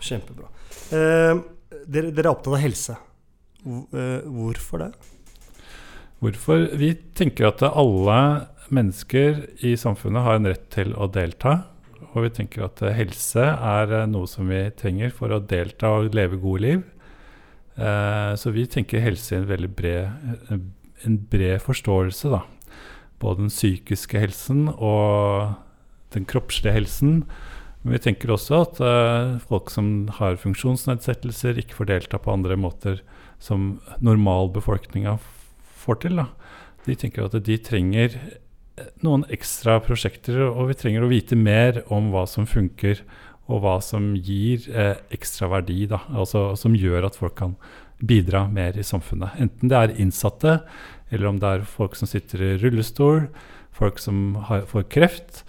Kjempebra. 0.05 0.49
Eh, 0.93 1.43
dere, 1.85 2.11
dere 2.11 2.27
er 2.27 2.31
opptatt 2.31 2.53
av 2.53 2.61
helse. 2.61 2.97
Eh, 3.65 4.25
hvorfor 4.29 4.83
det? 4.83 4.91
Hvorfor? 6.21 6.67
Vi 6.79 6.93
tenker 7.17 7.49
at 7.49 7.63
alle 7.67 8.19
mennesker 8.73 9.45
i 9.65 9.75
samfunnet 9.77 10.25
har 10.25 10.39
en 10.39 10.49
rett 10.49 10.67
til 10.73 10.93
å 10.97 11.09
delta. 11.11 11.63
Og 12.13 12.27
vi 12.27 12.33
tenker 12.37 12.67
at 12.67 12.81
helse 12.95 13.43
er 13.43 13.95
noe 14.07 14.29
som 14.29 14.47
vi 14.49 14.61
trenger 14.79 15.11
for 15.13 15.33
å 15.35 15.41
delta 15.43 15.91
og 15.97 16.15
leve 16.15 16.39
gode 16.39 16.63
liv. 16.63 16.85
Eh, 17.75 18.31
så 18.39 18.53
vi 18.55 18.65
tenker 18.71 19.03
helse 19.03 19.33
i 19.33 19.41
en 19.41 19.49
veldig 19.49 19.71
bred, 19.75 20.55
en 21.03 21.17
bred 21.31 21.59
forståelse, 21.63 22.31
da. 22.31 22.45
Både 23.19 23.43
den 23.43 23.51
psykiske 23.51 24.19
helsen 24.19 24.69
og 24.75 25.55
den 26.15 26.27
kroppslige 26.29 26.75
helsen. 26.75 27.25
Men 27.85 27.99
vi 27.99 28.01
tenker 28.07 28.33
også 28.33 28.63
at 28.65 28.79
uh, 28.81 29.35
folk 29.45 29.69
som 29.69 30.09
har 30.17 30.39
funksjonsnedsettelser, 30.41 31.61
ikke 31.61 31.77
får 31.77 31.91
delta 31.91 32.17
på 32.17 32.33
andre 32.33 32.57
måter 32.57 33.03
som 33.37 33.75
normalbefolkninga 34.01 35.19
får 35.85 36.01
til. 36.01 36.17
Da. 36.17 36.25
De 36.87 36.97
tenker 36.97 37.27
at 37.27 37.37
de 37.45 37.59
trenger 37.61 38.17
noen 39.05 39.23
ekstra 39.31 39.77
prosjekter, 39.83 40.41
og 40.49 40.71
vi 40.71 40.77
trenger 40.79 41.05
å 41.05 41.11
vite 41.11 41.37
mer 41.39 41.83
om 41.93 42.09
hva 42.13 42.25
som 42.29 42.47
funker, 42.49 43.03
og 43.45 43.61
hva 43.61 43.75
som 43.85 44.15
gir 44.17 44.65
eh, 44.73 44.95
ekstra 45.13 45.51
verdi, 45.51 45.83
da, 45.89 45.99
altså 46.09 46.55
som 46.57 46.73
gjør 46.73 47.05
at 47.05 47.17
folk 47.19 47.35
kan 47.37 47.53
bidra 48.01 48.47
mer 48.51 48.77
i 48.77 48.85
samfunnet. 48.85 49.37
Enten 49.41 49.69
det 49.69 49.77
er 49.77 49.93
innsatte, 50.01 50.57
eller 51.13 51.29
om 51.29 51.37
det 51.39 51.51
er 51.51 51.69
folk 51.69 51.95
som 51.95 52.09
sitter 52.09 52.41
i 52.41 52.55
rullestol, 52.63 53.27
folk 53.75 54.01
som 54.01 54.39
har, 54.49 54.65
får 54.71 54.87
kreft. 54.91 55.43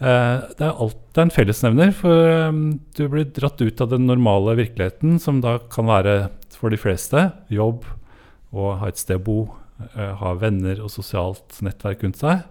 Eh, 0.00 0.42
det 0.56 0.64
er 0.64 0.78
alltid 0.80 1.20
en 1.20 1.32
fellesnevner, 1.34 1.90
for 1.92 2.30
um, 2.48 2.60
du 2.96 3.02
blir 3.12 3.26
dratt 3.36 3.60
ut 3.60 3.82
av 3.84 3.90
den 3.92 4.06
normale 4.08 4.54
virkeligheten, 4.56 5.18
som 5.20 5.42
da 5.44 5.58
kan 5.72 5.90
være 5.90 6.14
for 6.56 6.72
de 6.72 6.78
fleste 6.80 7.26
jobb, 7.52 7.84
og 8.56 8.78
ha 8.80 8.88
et 8.88 9.00
sted 9.00 9.20
å 9.20 9.26
bo, 9.26 9.38
uh, 9.92 10.14
ha 10.22 10.32
venner 10.40 10.80
og 10.80 10.92
sosialt 10.94 11.60
nettverk 11.64 12.06
rundt 12.06 12.20
seg. 12.20 12.48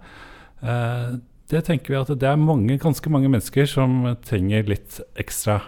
Det 1.50 1.62
tenker 1.66 1.94
vi 1.94 1.98
at 1.98 2.10
det 2.20 2.28
er 2.28 2.38
mange, 2.38 2.76
ganske 2.78 3.10
mange 3.10 3.30
mennesker 3.32 3.66
som 3.70 4.02
trenger 4.28 4.68
litt 4.68 4.98
ekstra 5.18 5.62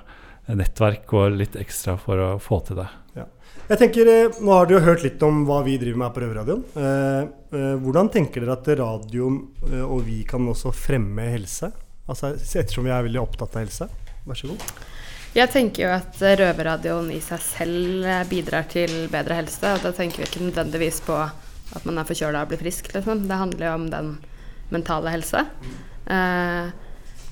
nettverk 0.52 1.14
og 1.16 1.38
litt 1.40 1.56
ekstra 1.58 1.96
for 2.02 2.20
å 2.20 2.32
få 2.44 2.60
til 2.68 2.82
det. 2.82 2.90
Jeg 3.72 3.80
tenker, 3.80 4.08
eh, 4.12 4.40
Nå 4.44 4.52
har 4.52 4.66
dere 4.68 4.84
hørt 4.84 5.04
litt 5.06 5.22
om 5.24 5.46
hva 5.48 5.62
vi 5.64 5.78
driver 5.80 6.00
med 6.00 6.10
her 6.10 6.16
på 6.16 6.22
Røverradioen. 6.26 6.64
Eh, 6.76 7.22
eh, 7.56 7.76
hvordan 7.80 8.10
tenker 8.12 8.44
dere 8.44 8.58
at 8.58 8.68
radioen 8.68 9.38
og 9.86 10.02
vi 10.04 10.26
kan 10.28 10.44
også 10.52 10.74
fremme 10.76 11.30
helse? 11.32 11.70
Altså, 12.12 12.34
ettersom 12.36 12.84
vi 12.84 12.92
er 12.92 13.06
veldig 13.06 13.22
opptatt 13.22 13.56
av 13.56 13.64
helse. 13.64 13.88
Vær 14.28 14.36
så 14.36 14.50
god. 14.52 14.66
Jeg 15.38 15.52
tenker 15.54 15.86
jo 15.86 15.94
at 15.96 16.20
Røverradioen 16.42 17.14
i 17.16 17.22
seg 17.24 17.40
selv 17.46 18.10
bidrar 18.28 18.68
til 18.68 18.92
bedre 19.14 19.40
helse. 19.40 19.64
Og 19.64 19.86
da 19.86 19.94
tenker 19.96 20.20
vi 20.20 20.28
ikke 20.28 20.44
nødvendigvis 20.50 21.00
på 21.08 21.16
at 21.22 21.88
man 21.88 22.02
er 22.02 22.10
forkjøla 22.10 22.44
og 22.44 22.52
blir 22.52 22.60
frisk, 22.60 22.92
liksom. 22.92 23.24
Det 23.30 23.40
handler 23.40 23.70
jo 23.70 23.78
om 23.78 23.88
den 23.94 24.12
mentale 24.76 25.16
helse. 25.16 25.46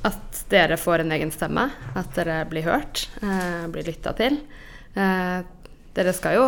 At 0.08 0.42
dere 0.48 0.80
får 0.80 1.04
en 1.04 1.12
egen 1.20 1.36
stemme, 1.36 1.68
at 2.00 2.16
dere 2.16 2.46
blir 2.48 2.64
hørt, 2.64 3.10
blir 3.20 3.92
lytta 3.92 4.16
til. 4.16 4.40
Eh, 4.96 5.40
dere 5.98 6.14
skal 6.16 6.38
jo 6.38 6.46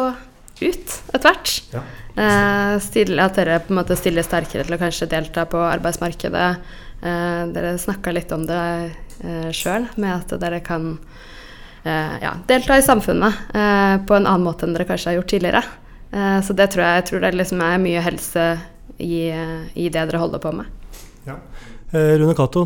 ut 0.61 0.95
etter 1.13 1.25
hvert. 1.25 1.53
Ja. 1.73 1.81
Eh, 2.21 2.75
stille, 2.83 3.23
at 3.23 3.37
dere 3.39 3.61
på 3.63 3.73
en 3.73 3.79
måte 3.79 3.97
stiller 3.97 4.25
sterkere 4.25 4.65
til 4.67 4.75
å 4.75 4.81
kanskje 4.81 5.09
delta 5.11 5.45
på 5.49 5.61
arbeidsmarkedet. 5.63 6.49
Eh, 7.01 7.43
dere 7.55 7.77
snakka 7.81 8.13
litt 8.13 8.33
om 8.35 8.45
det 8.49 8.63
eh, 9.23 9.49
sjøl, 9.55 9.87
med 9.95 10.13
at 10.17 10.35
dere 10.41 10.61
kan 10.65 10.91
eh, 11.83 12.17
ja, 12.21 12.35
delta 12.49 12.77
i 12.77 12.85
samfunnet 12.85 13.55
eh, 13.55 13.95
på 14.05 14.17
en 14.17 14.27
annen 14.27 14.45
måte 14.45 14.67
enn 14.67 14.75
dere 14.77 14.89
kanskje 14.89 15.13
har 15.13 15.21
gjort 15.21 15.33
tidligere. 15.33 15.63
Eh, 16.11 16.37
så 16.45 16.57
det 16.57 16.69
tror 16.73 16.85
jeg, 16.85 16.99
jeg 16.99 17.09
tror 17.09 17.25
det 17.25 17.33
liksom 17.39 17.65
er 17.65 17.81
mye 17.81 18.05
helse 18.05 18.47
i, 19.01 19.31
i 19.31 19.89
det 19.89 19.97
dere 19.97 20.21
holder 20.21 20.43
på 20.43 20.53
med. 20.59 20.69
Ja. 21.25 21.39
Eh, 21.91 22.13
Rune 22.15 22.31
Cato, 22.31 22.61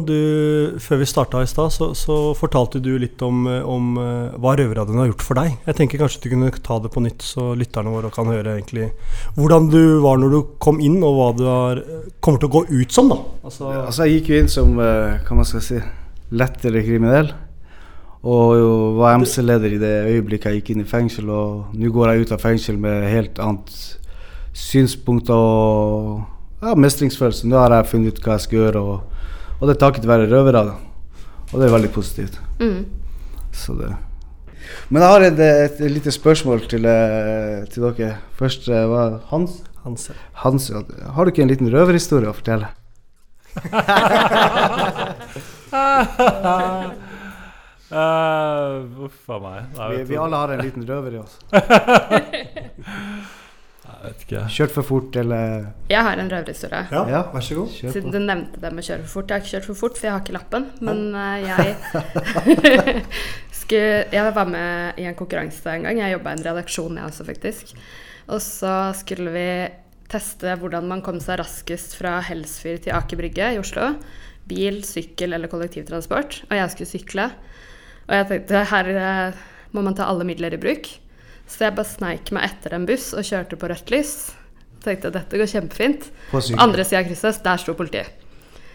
før 0.85 0.99
vi 1.01 1.05
starta 1.09 1.39
i 1.41 1.47
stad, 1.49 1.71
så, 1.73 1.87
så 1.97 2.15
fortalte 2.37 2.77
du 2.77 2.91
litt 3.01 3.21
om, 3.25 3.47
eh, 3.49 3.63
om 3.65 3.95
eh, 3.97 4.35
hva 4.37 4.51
Røverradioen 4.59 5.01
har 5.01 5.07
gjort 5.09 5.23
for 5.25 5.39
deg. 5.39 5.55
Jeg 5.65 5.77
tenker 5.79 6.01
kanskje 6.03 6.21
du 6.21 6.27
kunne 6.35 6.51
ta 6.53 6.77
det 6.83 6.91
på 6.93 7.01
nytt, 7.01 7.25
så 7.25 7.47
lytterne 7.57 7.89
våre 7.89 8.11
kan 8.13 8.29
høre 8.29 8.53
egentlig 8.53 8.91
hvordan 9.33 9.71
du 9.73 9.79
var 10.03 10.21
når 10.21 10.35
du 10.35 10.37
kom 10.61 10.77
inn, 10.77 10.99
og 11.01 11.17
hva 11.17 11.29
du 11.39 11.41
har, 11.49 11.81
kommer 12.21 12.43
til 12.43 12.51
å 12.51 12.53
gå 12.53 12.61
ut 12.69 12.93
som. 12.93 13.09
da. 13.09 13.17
Altså, 13.41 13.71
Altså, 13.79 14.05
jeg 14.05 14.19
gikk 14.19 14.29
jo 14.29 14.43
inn 14.43 14.51
som 14.51 14.77
hva 14.77 15.39
man 15.39 15.49
skal 15.49 15.65
si, 15.65 15.81
lettere 16.29 16.85
kriminell. 16.85 17.33
Og 18.25 18.53
jo 18.57 18.69
var 18.97 19.17
MC-leder 19.21 19.73
i 19.73 19.81
det 19.81 19.95
øyeblikket 20.11 20.51
jeg 20.51 20.61
gikk 20.61 20.71
inn 20.75 20.85
i 20.85 20.87
fengsel. 20.89 21.33
Og 21.33 21.73
nå 21.77 21.89
går 21.93 22.11
jeg 22.11 22.25
ut 22.25 22.37
av 22.37 22.45
fengsel 22.45 22.77
med 22.81 23.09
helt 23.09 23.41
annet 23.41 23.73
synspunkt 24.53 25.33
og 25.33 26.21
ja, 26.61 26.77
mestringsfølelse. 26.77 27.49
Nå 27.49 27.57
har 27.61 27.73
jeg 27.73 27.89
funnet 27.89 28.13
ut 28.13 28.25
hva 28.25 28.37
jeg 28.37 28.45
skal 28.47 28.61
gjøre, 28.63 28.85
og, 28.85 29.14
og 29.59 29.67
det 29.67 29.75
er 29.75 29.81
takket 29.81 30.07
være 30.07 30.27
røvere. 30.31 30.65
da. 30.67 30.75
Og 31.53 31.59
det 31.59 31.67
er 31.67 31.75
veldig 31.75 31.91
positivt. 31.93 32.39
Mm. 32.59 32.85
Så 33.53 33.75
det. 33.79 33.93
Men 34.89 35.01
jeg 35.01 35.11
har 35.11 35.25
et, 35.27 35.39
et, 35.39 35.91
lite 35.91 36.11
spørsmål 36.11 36.65
til, 36.69 36.85
eh, 36.89 37.65
til 37.71 37.85
dere. 37.85 38.17
Først 38.39 38.67
hva, 38.69 38.85
var 38.91 39.19
Hans. 39.31 39.61
Hans, 39.85 40.09
Hans, 40.41 40.69
ja, 40.73 40.81
har 41.13 41.25
du 41.25 41.29
ikke 41.29 41.43
en 41.45 41.51
liten 41.51 41.69
røverhistorie 41.69 42.31
å 42.31 42.33
fortelle? 42.33 42.71
Uh, 47.85 48.81
uff 49.05 49.29
a 49.29 49.39
meg. 49.43 49.77
Vi, 49.77 50.03
vi 50.09 50.17
alle 50.17 50.41
har 50.41 50.55
en 50.55 50.65
liten 50.65 50.89
røver 50.89 51.19
i 51.19 51.21
oss. 51.21 51.37
Kjørt 54.29 54.71
for 54.71 54.83
fort 54.83 55.15
eller 55.21 55.67
Jeg 55.89 56.01
har 56.03 56.17
en 56.21 56.29
røverhistorie. 56.31 56.87
ja, 56.91 57.03
Ja. 57.09 57.21
vær 57.33 57.41
så 57.41 57.55
god. 57.55 57.69
Kjør 57.75 57.91
Siden 57.93 58.11
du 58.11 58.19
nevnte 58.19 58.59
det 58.61 58.71
med 58.73 58.83
å 58.83 58.87
kjøre 58.87 59.01
for 59.05 59.13
fort. 59.21 59.27
Jeg 59.29 59.35
har 59.39 59.43
ikke 59.45 59.53
kjørt 59.57 59.65
for 59.65 59.75
fort, 59.81 59.97
for 59.97 60.07
jeg 60.07 60.13
har 60.13 60.21
ikke 60.25 60.37
lappen. 60.37 60.67
Men 60.81 61.15
eh, 61.15 61.47
jeg 61.49 63.05
skulle, 63.61 64.05
Jeg 64.11 64.33
var 64.35 64.45
med 64.49 64.99
i 65.01 65.07
en 65.09 65.15
konkurranse 65.17 65.65
en 65.75 65.83
gang. 65.87 65.97
Jeg 66.03 66.15
jobba 66.17 66.33
i 66.33 66.37
en 66.39 66.45
redaksjon, 66.49 66.97
jeg 66.99 67.05
også, 67.09 67.25
faktisk. 67.27 67.73
Og 68.33 68.41
så 68.41 68.75
skulle 68.97 69.31
vi 69.35 69.47
teste 70.11 70.53
hvordan 70.61 70.85
man 70.89 71.01
kom 71.05 71.19
seg 71.23 71.39
raskest 71.41 71.95
fra 71.97 72.19
Helsfyr 72.25 72.77
til 72.83 72.93
Aker 72.93 73.17
Brygge 73.19 73.53
i 73.55 73.59
Oslo. 73.61 73.95
Bil, 74.45 74.83
sykkel 74.85 75.33
eller 75.33 75.49
kollektivtransport. 75.49 76.43
Og 76.49 76.55
jeg 76.59 76.73
skulle 76.75 76.91
sykle. 76.91 77.29
Og 78.05 78.13
jeg 78.19 78.27
tenkte 78.29 78.65
her 78.69 78.91
eh, 78.93 79.39
må 79.73 79.81
man 79.85 79.95
ta 79.97 80.05
alle 80.11 80.27
midler 80.27 80.53
i 80.53 80.61
bruk. 80.61 80.91
Så 81.47 81.65
jeg 81.67 81.75
bare 81.77 81.85
sneik 81.89 82.31
meg 82.35 82.47
etter 82.49 82.73
en 82.77 82.85
buss 82.89 83.11
og 83.13 83.25
kjørte 83.25 83.57
på 83.61 83.69
rødt 83.69 83.91
lys. 83.93 84.13
Tenkte 84.85 85.09
at 85.11 85.17
dette 85.19 85.39
går 85.39 85.49
kjempefint. 85.49 86.07
På 86.31 86.41
På 86.41 86.59
andre 86.61 86.85
sida 86.85 87.01
av 87.03 87.09
krysset, 87.09 87.41
der 87.45 87.61
sto 87.61 87.73
politiet. 87.77 88.09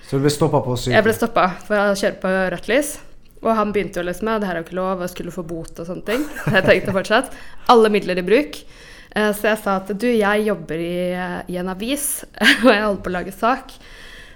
Så 0.06 0.18
du 0.18 0.24
ble 0.24 0.30
stoppa 0.34 0.60
på 0.64 0.74
sykkel? 0.78 0.96
Jeg 0.96 1.06
ble 1.06 1.14
stoppa 1.14 1.44
for 1.66 1.78
å 1.78 1.94
kjøre 1.98 2.18
på 2.22 2.32
rødt 2.54 2.68
lys. 2.70 2.92
Og 3.40 3.54
han 3.56 3.70
begynte 3.72 4.02
jo 4.02 4.04
liksom 4.04 4.26
med 4.28 4.42
det 4.42 4.48
her 4.50 4.58
er 4.58 4.60
jo 4.62 4.66
ikke 4.68 4.76
lov, 4.80 5.00
og 5.00 5.10
skulle 5.10 5.32
få 5.32 5.44
bot 5.48 5.78
og 5.80 5.86
sånne 5.88 6.04
ting. 6.04 6.24
Jeg 6.54 6.64
tenkte 6.66 6.92
fortsatt 6.96 7.30
alle 7.72 7.88
midler 7.94 8.18
i 8.20 8.24
bruk. 8.26 8.58
Eh, 9.14 9.30
Så 9.34 9.48
jeg 9.48 9.58
sa 9.62 9.76
at 9.80 9.88
du, 9.98 10.06
jeg 10.06 10.44
jobber 10.46 10.78
i, 10.78 10.98
eh, 11.16 11.38
i 11.50 11.56
en 11.58 11.70
avis, 11.72 12.24
og 12.62 12.68
jeg 12.70 12.82
holder 12.84 13.00
på 13.02 13.10
å 13.10 13.14
lage 13.16 13.32
sak. 13.34 13.72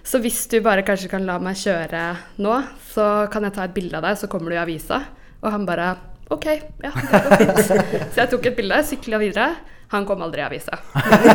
Så 0.05 0.19
hvis 0.25 0.41
du 0.51 0.59
bare 0.65 0.83
kanskje 0.85 1.11
kan 1.13 1.25
la 1.27 1.37
meg 1.39 1.57
kjøre 1.61 2.01
nå, 2.43 2.57
så 2.93 3.05
kan 3.33 3.45
jeg 3.47 3.55
ta 3.57 3.65
et 3.69 3.75
bilde 3.77 3.97
av 4.01 4.03
deg, 4.09 4.19
så 4.21 4.29
kommer 4.29 4.51
du 4.51 4.57
i 4.57 4.63
avisa. 4.63 4.99
Og 5.43 5.51
han 5.53 5.65
bare 5.69 5.93
OK, 6.35 6.47
ja, 6.83 6.91
det 6.91 7.23
går 7.25 7.37
fint. 7.39 8.11
Så 8.15 8.23
jeg 8.23 8.31
tok 8.33 8.51
et 8.51 8.59
bilde, 8.59 8.83
sykla 8.89 9.21
videre. 9.23 9.49
Han 9.95 10.07
kom 10.09 10.23
aldri 10.27 10.43
i 10.43 10.47
avisa. 10.47 10.79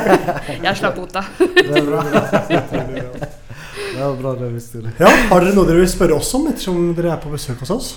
Jeg 0.65 0.75
slapp 0.79 0.97
bota. 0.97 1.23
Det 1.39 1.77
er 1.79 1.85
bra. 1.87 2.01
det 2.49 4.01
var 4.01 4.17
bra 4.19 4.33
røverhistorie. 4.33 4.91
Ja, 4.99 5.11
Har 5.29 5.45
dere 5.45 5.55
noe 5.55 5.69
dere 5.69 5.83
vil 5.83 5.91
spørre 5.91 6.17
oss 6.17 6.33
om, 6.35 6.49
ettersom 6.51 6.89
dere 6.97 7.13
er 7.13 7.21
på 7.23 7.31
besøk 7.31 7.61
hos 7.63 7.71
oss? 7.75 7.93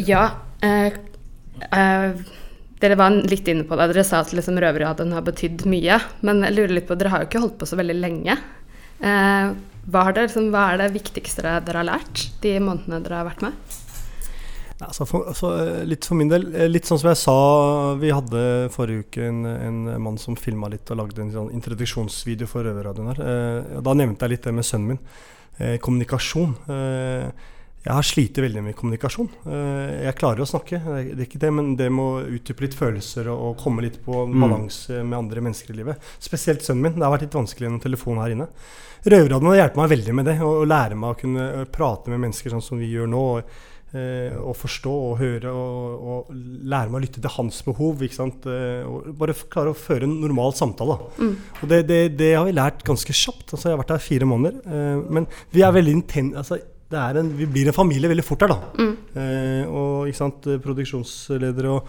Ja. 0.00 0.24
Eh, 0.64 0.96
eh, 1.68 2.24
dere 2.80 2.98
var 3.00 3.20
litt 3.28 3.48
inne 3.50 3.66
på 3.68 3.76
det. 3.76 3.90
Dere 3.92 4.06
sa 4.06 4.22
at 4.24 4.32
liksom 4.36 4.58
Røverradioen 4.62 5.12
har 5.16 5.26
betydd 5.26 5.66
mye. 5.68 6.00
Men 6.24 6.44
jeg 6.46 6.56
lurer 6.56 6.76
litt 6.78 6.88
på, 6.88 6.96
dere 6.96 7.12
har 7.12 7.24
jo 7.24 7.30
ikke 7.30 7.44
holdt 7.44 7.60
på 7.60 7.68
så 7.68 7.80
veldig 7.80 8.00
lenge. 8.00 8.38
Eh, 9.04 9.54
hva, 9.84 10.06
har 10.06 10.16
dere, 10.16 10.30
liksom, 10.30 10.48
hva 10.54 10.70
er 10.72 10.84
det 10.84 10.92
viktigste 10.96 11.44
dere 11.44 11.82
har 11.82 11.90
lært 11.90 12.28
de 12.40 12.56
månedene 12.62 13.04
dere 13.04 13.20
har 13.20 13.28
vært 13.28 13.44
med? 13.44 13.80
Ja, 14.80 14.88
altså 14.90 15.06
for, 15.06 15.28
altså, 15.30 15.50
litt 15.86 16.04
for 16.08 16.18
min 16.18 16.28
del, 16.32 16.48
eh, 16.54 16.66
litt 16.68 16.84
sånn 16.88 16.98
som 16.98 17.08
jeg 17.12 17.20
sa, 17.20 17.34
vi 18.00 18.10
hadde 18.10 18.40
forrige 18.74 19.04
uke 19.06 19.22
en, 19.28 19.44
en 19.46 20.02
mann 20.02 20.18
som 20.18 20.34
filma 20.36 20.66
litt 20.72 20.90
og 20.90 20.98
lagde 20.98 21.22
en 21.22 21.30
sånn 21.30 21.52
introduksjonsvideo 21.54 22.48
for 22.50 22.66
Røverradioen 22.66 23.12
her. 23.12 23.20
Eh, 23.22 23.80
da 23.86 23.94
nevnte 23.94 24.26
jeg 24.26 24.34
litt 24.34 24.48
det 24.48 24.54
med 24.56 24.66
sønnen 24.66 24.88
min. 24.94 25.02
Eh, 25.60 25.76
kommunikasjon. 25.78 26.56
Eh, 26.66 27.28
jeg 27.84 27.92
har 27.92 28.06
slitt 28.08 28.38
veldig 28.40 28.62
med 28.64 28.74
kommunikasjon. 28.78 29.28
Eh, 29.46 30.06
jeg 30.08 30.16
klarer 30.18 30.40
å 30.42 30.48
snakke, 30.48 30.80
det 30.80 31.12
er- 31.20 31.22
ikke 31.26 31.38
det, 31.38 31.50
men 31.52 31.76
det 31.76 31.90
må 31.92 32.24
utdype 32.24 32.64
litt 32.64 32.74
følelser 32.74 33.28
og, 33.30 33.42
og 33.52 33.56
komme 33.62 33.82
litt 33.84 34.00
på 34.04 34.24
Mm. 34.26 34.40
balanse 34.40 35.04
med 35.04 35.18
andre 35.18 35.40
mennesker 35.44 35.70
i 35.70 35.76
livet. 35.82 36.00
Spesielt 36.18 36.64
sønnen 36.66 36.82
min. 36.82 36.94
Det 36.98 37.02
har 37.06 37.12
vært 37.14 37.28
litt 37.28 37.38
vanskelig 37.38 37.68
gjennom 37.68 37.82
telefonen 37.84 38.22
her 38.24 38.34
inne. 38.34 38.48
Røverradioen 39.04 39.52
har 39.52 39.60
hjulpet 39.68 39.76
meg 39.76 39.90
veldig 39.94 40.14
med 40.14 40.24
det, 40.32 40.36
å 40.40 40.50
å 40.64 40.66
lære 40.66 40.96
meg 40.96 41.14
å 41.14 41.20
kunne 41.20 41.66
prate 41.70 42.08
med 42.08 42.20
mennesker 42.24 42.50
sånn 42.50 42.62
som 42.64 42.78
vi 42.80 42.90
gjør 42.90 43.06
nå. 43.06 43.22
og 43.38 43.44
å 43.94 44.54
forstå 44.58 44.92
og 45.08 45.16
høre 45.20 45.52
og, 45.54 46.04
og 46.04 46.34
lære 46.34 46.90
meg 46.90 46.98
å 46.98 47.04
lytte 47.04 47.22
til 47.22 47.34
hans 47.36 47.60
behov. 47.66 48.02
Ikke 48.02 48.18
sant? 48.18 48.48
Eh, 48.50 48.82
og 48.88 49.10
bare 49.20 49.36
klare 49.52 49.74
å 49.74 49.78
føre 49.78 50.08
en 50.08 50.18
normal 50.22 50.54
samtale. 50.58 50.98
Mm. 51.18 51.34
Og 51.60 51.66
det, 51.70 51.80
det, 51.90 52.02
det 52.18 52.34
har 52.34 52.48
vi 52.48 52.56
lært 52.56 52.84
ganske 52.86 53.14
kjapt. 53.14 53.52
Altså, 53.52 53.68
jeg 53.68 53.76
har 53.76 53.82
vært 53.84 53.96
her 53.96 54.06
fire 54.06 54.30
måneder. 54.30 54.62
Eh, 54.66 55.02
men 55.18 55.28
vi 55.54 55.66
er 55.66 55.76
veldig 55.76 55.98
inten 55.98 56.32
altså, 56.38 56.60
er 56.94 57.18
en, 57.18 57.30
vi 57.34 57.46
blir 57.50 57.68
en 57.70 57.76
familie 57.76 58.10
veldig 58.10 58.24
fort 58.26 58.44
her, 58.44 58.52
da. 58.52 58.58
Mm. 58.78 58.92
Eh, 59.20 59.62
og 59.70 60.10
ikke 60.10 60.20
sant, 60.20 60.48
produksjonsledere 60.64 61.72
og 61.72 61.88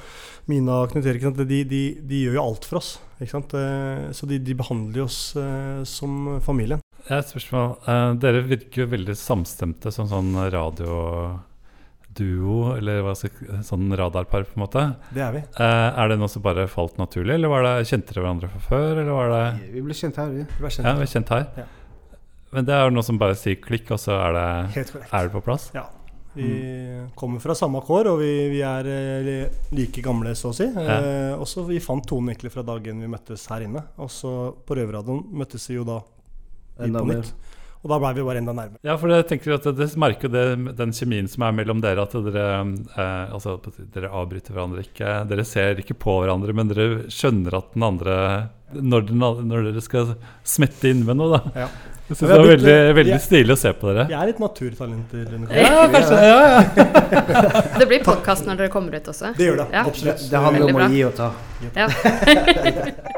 Mina 0.50 0.83
og 0.83 0.93
Knut 0.93 1.09
Erik 1.09 1.25
de, 1.41 1.63
de, 1.65 1.81
de 2.05 2.21
gjør 2.25 2.39
jo 2.39 2.45
alt 2.45 2.69
for 2.69 2.81
oss. 2.81 2.95
Ikke 3.19 3.33
sant? 3.33 3.55
Eh, 3.57 4.12
så 4.15 4.29
de, 4.29 4.39
de 4.43 4.57
behandler 4.57 5.05
oss 5.05 5.19
eh, 5.39 5.81
som 5.89 6.38
familien. 6.45 6.83
Jeg 7.05 7.13
har 7.13 7.24
et 7.24 7.33
spørsmål. 7.33 7.75
Eh, 7.85 8.07
dere 8.24 8.45
virker 8.45 8.83
jo 8.83 8.93
veldig 8.95 9.17
samstemte 9.19 9.93
som 9.93 10.09
sånn 10.12 10.31
radioduo, 12.15 12.75
eller 12.77 13.01
hva 13.03 13.15
skal 13.15 13.63
sånn 13.63 13.91
radarpar, 13.95 14.43
på 14.43 14.55
en 14.55 14.63
måte. 14.63 14.84
Det 15.13 15.22
er 15.22 15.31
vi. 15.34 15.39
Eh, 15.39 16.00
er 16.00 16.07
det 16.10 16.17
noe 16.19 16.29
som 16.29 16.41
bare 16.41 16.67
falt 16.67 16.98
naturlig, 16.98 17.36
eller 17.36 17.50
var 17.50 17.63
det, 17.63 17.88
kjente 17.88 18.13
dere 18.13 18.24
hverandre 18.24 18.50
fra 18.50 18.60
før? 18.69 19.01
Eller 19.01 19.12
var 19.12 19.29
det 19.29 19.72
Vi 19.74 19.81
ble 19.81 19.93
kjent 19.93 20.15
her, 20.15 20.29
vi. 20.29 20.45
Vi 20.45 20.69
kjent. 20.69 20.88
Ja, 20.88 20.95
vi 20.95 21.01
er 21.01 21.12
kjent 21.12 21.29
her. 21.29 21.45
Ja. 21.57 21.65
Men 22.51 22.65
det 22.65 22.74
er 22.74 22.89
noe 22.91 23.03
som 23.03 23.17
bare 23.19 23.36
sier 23.36 23.55
klikk, 23.60 23.91
og 23.91 24.00
så 24.00 24.15
er 24.15 24.34
det, 24.34 24.88
er 25.12 25.27
det 25.27 25.31
på 25.34 25.43
plass? 25.43 25.72
Ja. 25.75 25.89
Vi 26.36 27.07
kommer 27.15 27.39
fra 27.39 27.55
samme 27.55 27.79
kår, 27.79 28.10
og 28.12 28.19
vi, 28.19 28.31
vi 28.51 28.60
er 28.67 28.88
eh, 28.91 29.45
like 29.72 30.01
gamle, 30.03 30.34
så 30.36 30.51
å 30.51 30.55
si. 30.55 30.67
Eh, 30.67 31.31
også 31.39 31.63
Vi 31.69 31.79
fant 31.79 32.03
tonen 32.07 32.34
egentlig 32.34 32.51
fra 32.51 32.63
dagen 32.67 33.00
vi 33.00 33.07
møttes 33.12 33.48
her 33.51 33.63
inne. 33.63 33.86
Og 34.03 34.12
så 34.12 34.31
på 34.67 34.75
Røverradioen 34.75 35.24
møttes 35.31 35.69
vi 35.69 35.77
jo 35.79 35.88
da 35.88 36.01
vi 36.79 36.91
på 36.91 37.05
mer. 37.07 37.22
nytt. 37.24 37.54
Og 37.86 37.92
da 37.92 38.00
blei 38.01 38.15
vi 38.18 38.24
bare 38.25 38.42
enda 38.42 38.54
nærmere. 38.58 38.80
Ja, 38.82 38.96
for 38.98 39.13
jeg 39.13 39.27
tenker 39.30 39.60
at 39.60 39.65
det 39.77 39.86
merker 40.01 40.32
det, 40.34 40.44
den 40.74 40.94
kjemien 40.98 41.27
som 41.30 41.44
er 41.46 41.54
mellom 41.54 41.84
dere, 41.84 42.01
at 42.01 42.15
dere 42.25 42.46
eh, 42.65 43.34
altså, 43.36 43.60
dere 43.94 44.10
avbryter 44.10 44.56
hverandre 44.56 44.82
ikke. 44.88 45.12
Dere 45.30 45.46
ser 45.46 45.84
ikke 45.84 45.94
på 46.01 46.15
hverandre, 46.24 46.56
men 46.58 46.72
dere 46.72 46.88
skjønner 47.13 47.60
at 47.60 47.75
den 47.75 47.86
andre 47.86 48.15
Når, 48.74 49.06
den, 49.12 49.22
når 49.22 49.68
dere 49.70 49.84
skal 49.86 50.15
smette 50.42 50.89
inn 50.89 51.06
med 51.06 51.22
noe, 51.22 51.38
da. 51.38 51.68
Ja. 51.68 51.68
Jeg 52.06 52.13
Vi 52.13 52.15
synes 52.18 52.32
det 52.32 52.36
er 52.38 52.50
veldig, 52.50 52.96
veldig 52.98 53.20
stilig 53.22 53.54
å 53.54 53.58
se 53.58 53.72
på 53.77 53.89
dere. 53.89 54.04
Vi 54.10 54.18
er 54.18 54.27
litt 54.30 54.42
naturtalenter. 54.42 55.30
Ja, 55.58 55.86
kanskje. 55.94 56.20
Ja, 56.25 56.39
ja. 56.51 56.62
Det 57.82 57.88
blir 57.89 58.06
podkast 58.06 58.50
når 58.50 58.63
dere 58.63 58.74
kommer 58.74 58.98
ut 58.98 59.13
også. 59.13 59.34
Det 59.38 59.51
gjør 59.51 59.62
det. 59.62 59.70
Ja. 59.74 59.86
Absolutt. 59.86 60.25
Det 60.34 60.44
handler 60.48 60.74
om 60.74 60.82
å 60.82 60.89
gi 60.94 61.06
og 61.06 61.18
ta. 61.22 61.32
Ja. 61.77 61.89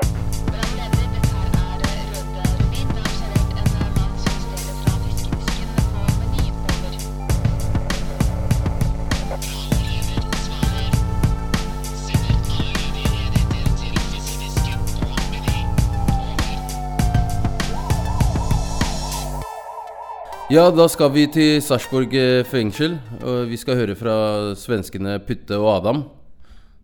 Ja, 20.48 20.70
da 20.72 20.86
skal 20.88 21.10
vi 21.12 21.26
til 21.28 21.58
Sarpsborg 21.60 22.14
eh, 22.16 22.46
fengsel. 22.48 22.94
Og 23.20 23.50
vi 23.50 23.58
skal 23.60 23.76
høre 23.82 23.98
fra 24.00 24.14
svenskene 24.56 25.18
Putte 25.20 25.58
og 25.60 25.68
Adam. 25.74 26.06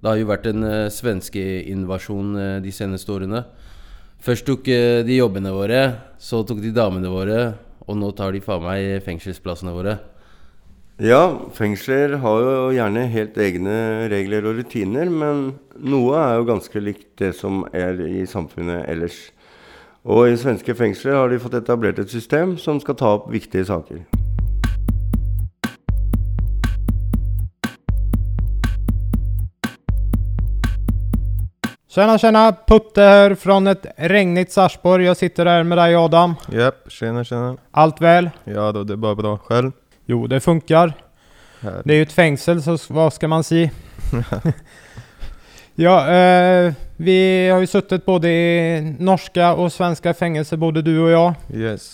Det 0.03 0.09
har 0.09 0.17
jo 0.19 0.27
vært 0.27 0.49
en 0.49 0.65
uh, 0.67 0.91
svenskeinvasjon 0.91 2.33
uh, 2.35 2.57
de 2.59 2.73
seneste 2.75 3.13
årene. 3.15 3.39
Først 4.19 4.43
tok 4.49 4.67
eh, 4.67 4.99
de 5.07 5.15
jobbene 5.15 5.53
våre, 5.55 5.79
så 6.19 6.41
tok 6.43 6.59
de 6.59 6.73
damene 6.75 7.07
våre, 7.07 7.37
og 7.87 7.95
nå 8.01 8.09
tar 8.17 8.35
de 8.35 8.41
faen 8.43 8.65
meg 8.65 8.99
fengselsplassene 9.05 9.71
våre. 9.71 9.95
Ja, 10.99 11.21
fengsler 11.55 12.17
har 12.19 12.43
jo 12.43 12.67
gjerne 12.75 13.05
helt 13.15 13.39
egne 13.47 13.77
regler 14.11 14.49
og 14.51 14.59
rutiner, 14.59 15.07
men 15.07 15.53
noe 15.79 16.19
er 16.19 16.35
jo 16.41 16.49
ganske 16.51 16.83
likt 16.83 17.13
det 17.23 17.31
som 17.39 17.63
er 17.71 18.03
i 18.09 18.27
samfunnet 18.27 18.89
ellers. 18.91 19.29
Og 20.03 20.27
i 20.27 20.35
svenske 20.35 20.73
fengsler 20.75 21.15
har 21.15 21.29
de 21.31 21.39
fått 21.39 21.53
etablert 21.55 21.99
et 22.01 22.11
system 22.11 22.57
som 22.59 22.79
skal 22.83 22.97
ta 22.99 23.13
opp 23.15 23.29
viktige 23.31 23.63
saker. 23.69 24.01
Tjena 31.93 32.17
tjena! 32.17 32.41
Putte 32.67 33.05
her 33.05 33.35
fra 33.39 33.59
et 33.69 33.83
regnet 34.11 34.51
Sarpsborg. 34.51 35.05
Jeg 35.05 35.15
sitter 35.15 35.47
her 35.47 35.63
med 35.63 35.77
deg, 35.77 35.95
Adam. 35.95 36.35
Jepp. 36.51 36.89
tjena 36.89 37.23
tjena. 37.23 37.55
Alt 37.71 38.01
vel? 38.01 38.31
Ja 38.49 38.71
då, 38.73 38.83
det 38.83 38.97
er 38.97 39.03
bare 39.05 39.15
bra. 39.15 39.37
Selv? 39.47 39.71
Jo, 40.09 40.25
det 40.27 40.41
funker. 40.43 40.91
Det 41.61 41.93
er 41.93 42.01
jo 42.01 42.07
et 42.09 42.11
fengsel, 42.11 42.59
så 42.65 42.75
hva 42.91 43.07
skal 43.13 43.29
man 43.31 43.45
si? 43.47 43.69
ja, 45.85 45.93
eh, 46.11 46.73
vi 47.03 47.49
har 47.49 47.59
jo 47.61 47.67
sittet 47.67 48.05
både 48.05 48.29
i 48.29 48.95
norska 48.99 49.53
og 49.53 49.71
svenske 49.71 50.13
fengsler, 50.17 50.59
både 50.61 50.83
du 50.85 50.93
og 50.95 51.11
jeg. 51.11 51.35
Yes. 51.53 51.85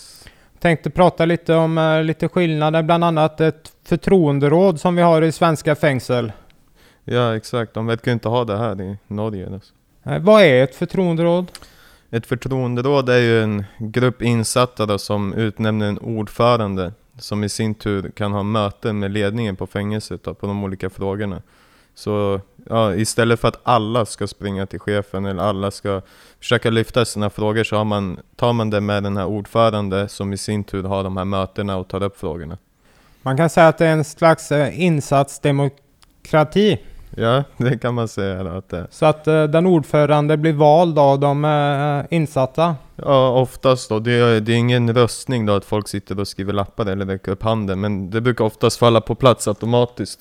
Tenkte 0.60 0.92
prate 0.92 1.26
litt 1.26 1.48
om 1.54 1.78
litt 2.04 2.20
lite 2.20 2.28
skillnader, 2.28 2.82
bland 2.82 3.04
annat 3.04 3.40
ett 3.40 3.72
förtroenderåd 3.84 4.80
som 4.80 4.96
vi 4.96 5.02
har 5.02 5.22
i 5.22 5.32
svenske 5.32 5.74
fengsel. 5.74 6.32
Ja, 7.04 7.36
exakt. 7.36 7.74
De 7.74 7.86
vet 7.86 8.06
ikke 8.06 8.28
ha 8.28 8.44
det 8.44 8.58
her 8.58 8.80
i 8.80 8.90
Norge. 9.08 9.46
Altså. 9.46 9.72
Hva 10.24 10.40
er 10.44 10.64
et 10.64 10.76
fortroenderåd? 10.76 11.50
Et 12.10 12.26
fortroenderåd 12.26 13.10
er 13.14 13.20
jo 13.22 13.38
en 13.44 13.56
grupp 13.78 14.22
innsatte 14.22 14.98
som 14.98 15.32
utnevner 15.32 15.94
en 15.94 15.98
ordfører, 15.98 16.92
som 17.18 17.44
i 17.44 17.48
sin 17.48 17.74
tur 17.74 18.10
kan 18.16 18.32
ha 18.32 18.42
møte 18.42 18.92
med 18.92 19.12
ledningen 19.14 19.56
på 19.56 19.66
fengselet 19.66 20.24
på 20.38 20.46
de 20.46 20.64
olika 20.64 20.90
frågorna. 20.90 21.42
Så 22.00 22.40
ja, 22.68 22.94
istället 22.94 23.40
för 23.40 23.48
att 23.48 23.60
alla 23.62 24.06
ska 24.06 24.26
springa 24.26 24.66
till 24.66 24.80
chefen 24.80 25.26
eller 25.26 25.42
alla 25.42 25.70
ska 25.70 26.02
försöka 26.38 26.70
lyfta 26.70 27.04
sina 27.04 27.30
frågor 27.30 27.64
så 27.64 27.76
har 27.76 27.84
man, 27.84 28.20
tar 28.36 28.52
man 28.52 28.70
det 28.70 28.80
med 28.80 29.02
den 29.02 29.16
här 29.16 29.26
ordförande 29.26 30.08
som 30.08 30.32
i 30.32 30.38
sin 30.38 30.64
tur 30.64 30.82
har 30.82 31.04
de 31.04 31.16
här 31.16 31.24
mötena 31.24 31.76
och 31.76 31.88
tar 31.88 32.02
upp 32.02 32.18
frågorna. 32.18 32.58
Man 33.22 33.36
kan 33.36 33.50
säga 33.50 33.68
att 33.68 33.78
det 33.78 33.86
är 33.86 33.92
en 33.92 34.04
slags 34.04 34.52
eh, 34.52 34.80
insatsdemokrati. 34.80 36.78
Ja, 37.16 37.44
det 37.56 37.78
kan 37.78 37.94
man 37.94 38.08
säga 38.08 38.42
då, 38.42 38.50
att 38.50 38.68
det. 38.68 38.86
Så 38.90 39.06
att 39.06 39.26
eh, 39.26 39.44
den 39.44 39.66
ordförande 39.66 40.36
blir 40.36 40.52
vald 40.52 40.98
av 40.98 41.20
de 41.20 41.44
eh, 41.44 42.04
insatta. 42.16 42.76
Ja, 42.96 43.30
oftast 43.30 43.88
då. 43.88 43.98
Det 43.98 44.12
är, 44.12 44.40
det 44.40 44.52
är 44.52 44.56
ingen 44.56 44.94
röstning 44.94 45.46
då 45.46 45.52
att 45.52 45.64
folk 45.64 45.88
sitter 45.88 46.20
och 46.20 46.28
skriver 46.28 46.52
lappar 46.52 46.86
eller 46.86 47.06
räcker 47.06 47.32
upp 47.32 47.42
handen. 47.42 47.80
Men 47.80 48.10
det 48.10 48.20
brukar 48.20 48.44
oftast 48.44 48.78
falla 48.78 49.00
på 49.00 49.14
plats 49.14 49.48
automatiskt. 49.48 50.20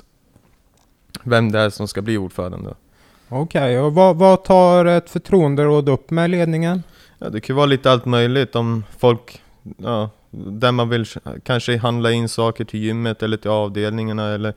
Vem 1.24 1.52
det 1.52 1.60
är 1.60 1.70
som 1.70 1.88
ska 1.88 2.02
bli 2.02 2.18
ordförande. 2.18 2.74
Okej, 3.30 3.80
och 3.80 3.94
vad, 3.94 4.16
vad 4.16 4.44
tar 4.44 4.86
ett 4.86 5.10
förtroenderåd 5.10 5.90
upp 5.90 6.12
med 6.12 6.30
ledningen? 6.30 6.84
Ja, 7.20 7.30
det 7.30 7.42
kan 7.42 7.56
være 7.56 7.58
vara 7.58 7.66
lite 7.66 7.92
allt 7.92 8.06
möjligt 8.06 8.56
om 8.56 8.84
folk, 8.98 9.42
ja, 9.78 10.10
där 10.32 10.72
man 10.72 10.90
vill 10.90 11.06
kanske 11.44 11.78
handla 11.78 12.12
in 12.12 12.30
saker 12.30 12.66
till 12.66 12.80
gymmet 12.80 13.24
eller 13.24 13.38
till 13.38 13.50
avdelningarna 13.50 14.34
eller 14.34 14.54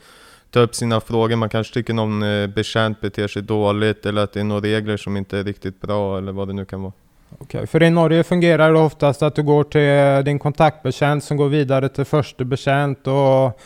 ta 0.51 0.61
upp 0.61 0.75
sina 0.75 1.01
frågor. 1.01 1.37
Man 1.37 1.49
kanske 1.49 1.75
tycker 1.75 1.95
någon 1.95 2.23
eh, 2.23 2.47
betjänt 2.47 3.01
beter 3.01 3.29
sig 3.29 3.43
dåligt 3.43 4.07
eller 4.07 4.23
att 4.23 4.33
det 4.33 4.41
är 4.41 4.45
några 4.45 4.63
regler 4.63 4.97
som 4.97 5.17
inte 5.17 5.39
är 5.39 5.45
riktigt 5.45 5.81
bra 5.81 6.19
eller 6.19 6.33
vad 6.33 6.49
det 6.49 6.55
nu 6.55 6.65
kan 6.65 6.83
vara. 6.83 6.93
Okay, 7.39 7.67
för 7.67 7.83
i 7.83 7.91
Norge 7.91 8.25
fungerar 8.25 8.73
det 8.73 8.79
oftast 8.79 9.23
att 9.23 9.35
du 9.35 9.43
går 9.43 9.65
till 9.65 9.81
eh, 9.81 10.25
din 10.25 10.39
kontaktbetjänt 10.39 11.25
som 11.25 11.37
går 11.37 11.49
vidare 11.49 11.89
till 11.89 12.05
första 12.05 12.45
betjänt 12.45 13.07
och 13.07 13.61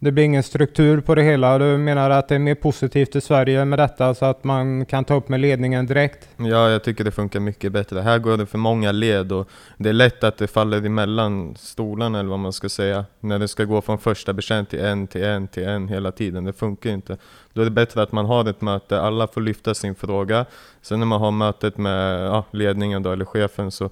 det 0.00 0.12
blir 0.12 0.24
ingen 0.24 0.42
struktur 0.42 1.00
på 1.00 1.14
det 1.14 1.22
hele. 1.22 1.58
Du 1.58 1.78
mener 1.78 2.10
at 2.10 2.28
det 2.28 2.36
er 2.38 2.42
mer 2.42 2.54
positivt 2.54 3.16
i 3.16 3.20
Sverige 3.20 3.64
med 3.64 3.78
dette, 3.78 4.06
så 4.14 4.30
at 4.30 4.44
man 4.46 4.84
kan 4.86 5.04
ta 5.04 5.16
opp 5.18 5.28
med 5.28 5.40
ledningen 5.40 5.86
direkt? 5.86 6.28
Ja, 6.38 6.68
jeg 6.70 6.82
tycker 6.84 7.08
det 7.08 7.14
funker 7.16 7.42
mye 7.42 7.70
bedre. 7.74 8.04
Her 8.06 8.18
går 8.22 8.36
det 8.42 8.46
for 8.46 8.62
mange 8.62 8.92
led 8.92 9.32
og 9.34 9.50
det 9.78 9.90
er 9.90 9.98
lätt 9.98 10.24
at 10.24 10.38
det 10.38 10.50
faller 10.52 10.86
imellom 10.86 11.56
stolene, 11.58 12.20
eller 12.20 12.30
hva 12.30 12.38
man 12.46 12.54
skal 12.54 12.70
si, 12.70 12.86
når 13.26 13.42
det 13.42 13.48
skal 13.50 13.66
gå 13.66 13.80
fra 13.82 13.98
første 13.98 14.34
betjänt 14.34 14.70
til 14.70 14.84
en, 14.86 15.06
til 15.10 15.24
en, 15.26 15.48
til 15.48 15.66
en 15.66 15.88
hele 15.90 16.12
tiden. 16.12 16.46
Det 16.46 16.54
funker 16.54 17.00
ikke. 17.00 17.18
Da 17.54 17.64
er 17.64 17.70
det 17.72 17.74
bedre 17.74 18.04
at 18.06 18.14
man 18.14 18.30
har 18.30 18.46
et 18.46 18.62
møte, 18.62 19.00
alle 19.02 19.26
får 19.26 19.46
lyfta 19.48 19.74
sin 19.74 19.98
fråga. 19.98 20.44
Så 20.82 20.96
når 20.96 21.10
man 21.10 21.20
har 21.20 21.34
møtet 21.34 21.78
med 21.78 22.22
ja, 22.28 22.44
ledningen 22.52 23.02
da, 23.02 23.12
eller 23.12 23.26
chefen 23.26 23.74
så 23.74 23.90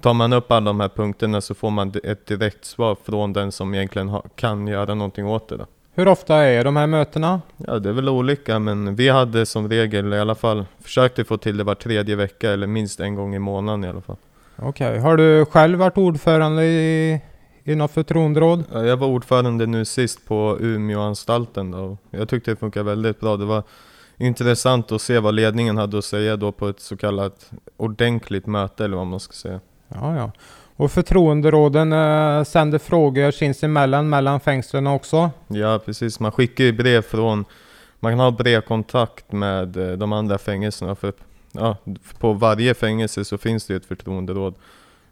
tar 0.00 0.14
man 0.14 0.32
upp 0.32 0.52
alla 0.52 0.64
de 0.64 0.80
här 0.80 0.88
punkterna 0.88 1.40
så 1.40 1.54
får 1.54 1.70
man 1.70 1.92
ett 2.04 2.26
direkt 2.26 2.64
svar 2.64 2.96
från 3.04 3.32
den 3.32 3.52
som 3.52 3.74
egentligen 3.74 4.08
ha, 4.08 4.20
kan 4.20 4.66
göra 4.66 4.94
någonting 4.94 5.26
åt 5.26 5.48
det. 5.48 5.56
Då. 5.56 5.66
Hur 5.94 6.08
ofta 6.08 6.36
är 6.36 6.64
de 6.64 6.76
här 6.76 6.86
mötena? 6.86 7.40
Ja, 7.56 7.78
det 7.78 7.88
är 7.88 7.92
väl 7.92 8.08
olika, 8.08 8.58
men 8.58 8.94
vi 8.94 9.08
hade 9.08 9.46
som 9.46 9.68
regel 9.68 10.12
i 10.14 10.18
alla 10.18 10.34
fall 10.34 10.66
försökte 10.82 11.24
få 11.24 11.36
till 11.36 11.56
det 11.56 11.64
var 11.64 11.74
tredje 11.74 12.16
vecka 12.16 12.50
eller 12.50 12.66
minst 12.66 13.00
en 13.00 13.14
gång 13.14 13.34
i 13.34 13.38
månaden 13.38 13.84
i 13.84 13.88
alla 13.88 14.00
fall. 14.00 14.16
Okej, 14.56 14.98
har 14.98 15.16
du 15.16 15.44
själv 15.44 15.78
varit 15.78 15.98
ordförande 15.98 16.64
i, 16.64 17.20
i 17.64 17.74
något 17.74 17.90
förtroenderåd? 17.90 18.64
Ja, 18.72 18.84
Jag 18.84 18.96
var 18.96 19.06
ordförande 19.06 19.66
nu 19.66 19.84
sist 19.84 20.26
på 20.28 20.56
Umeåanstalten 20.60 21.70
då. 21.70 21.96
Jag 22.10 22.28
tyckte 22.28 22.50
det 22.50 22.56
funkar 22.56 22.82
väldigt 22.82 23.20
bra. 23.20 23.36
Det 23.36 23.44
var 23.44 23.62
intressant 24.16 24.92
att 24.92 25.02
se 25.02 25.18
vad 25.18 25.34
ledningen 25.34 25.76
hade 25.76 25.98
att 25.98 26.04
säga 26.04 26.36
då 26.36 26.52
på 26.52 26.68
ett 26.68 26.80
så 26.80 26.96
kallat 26.96 27.50
ordentligt 27.76 28.46
möte 28.46 28.84
eller 28.84 28.96
vad 28.96 29.06
man 29.06 29.20
ska 29.20 29.32
säga. 29.32 29.60
Ja, 29.88 30.16
ja. 30.16 30.32
Och 30.76 30.92
förtroenderåden 30.92 31.92
eh, 31.92 32.44
sänder 32.44 32.78
frågor 32.78 33.30
sinsemellan 33.30 34.08
mellan 34.08 34.40
fängslen 34.40 34.86
också? 34.86 35.30
Ja, 35.48 35.80
precis. 35.84 36.20
Man 36.20 36.32
skickar 36.32 36.64
ju 36.64 36.72
brev 36.72 37.02
från... 37.02 37.44
Man 38.00 38.12
kan 38.12 38.20
ha 38.20 38.30
brevkontakt 38.30 39.32
med 39.32 39.76
eh, 39.76 39.96
de 39.96 40.12
andra 40.12 40.38
fängelserna. 40.38 40.94
För, 40.94 41.12
ja, 41.52 41.76
på 42.18 42.32
varje 42.32 42.74
fängelse 42.74 43.24
så 43.24 43.38
finns 43.38 43.66
det 43.66 43.72
ju 43.72 43.76
ett 43.76 43.86
förtroenderåd. 43.86 44.54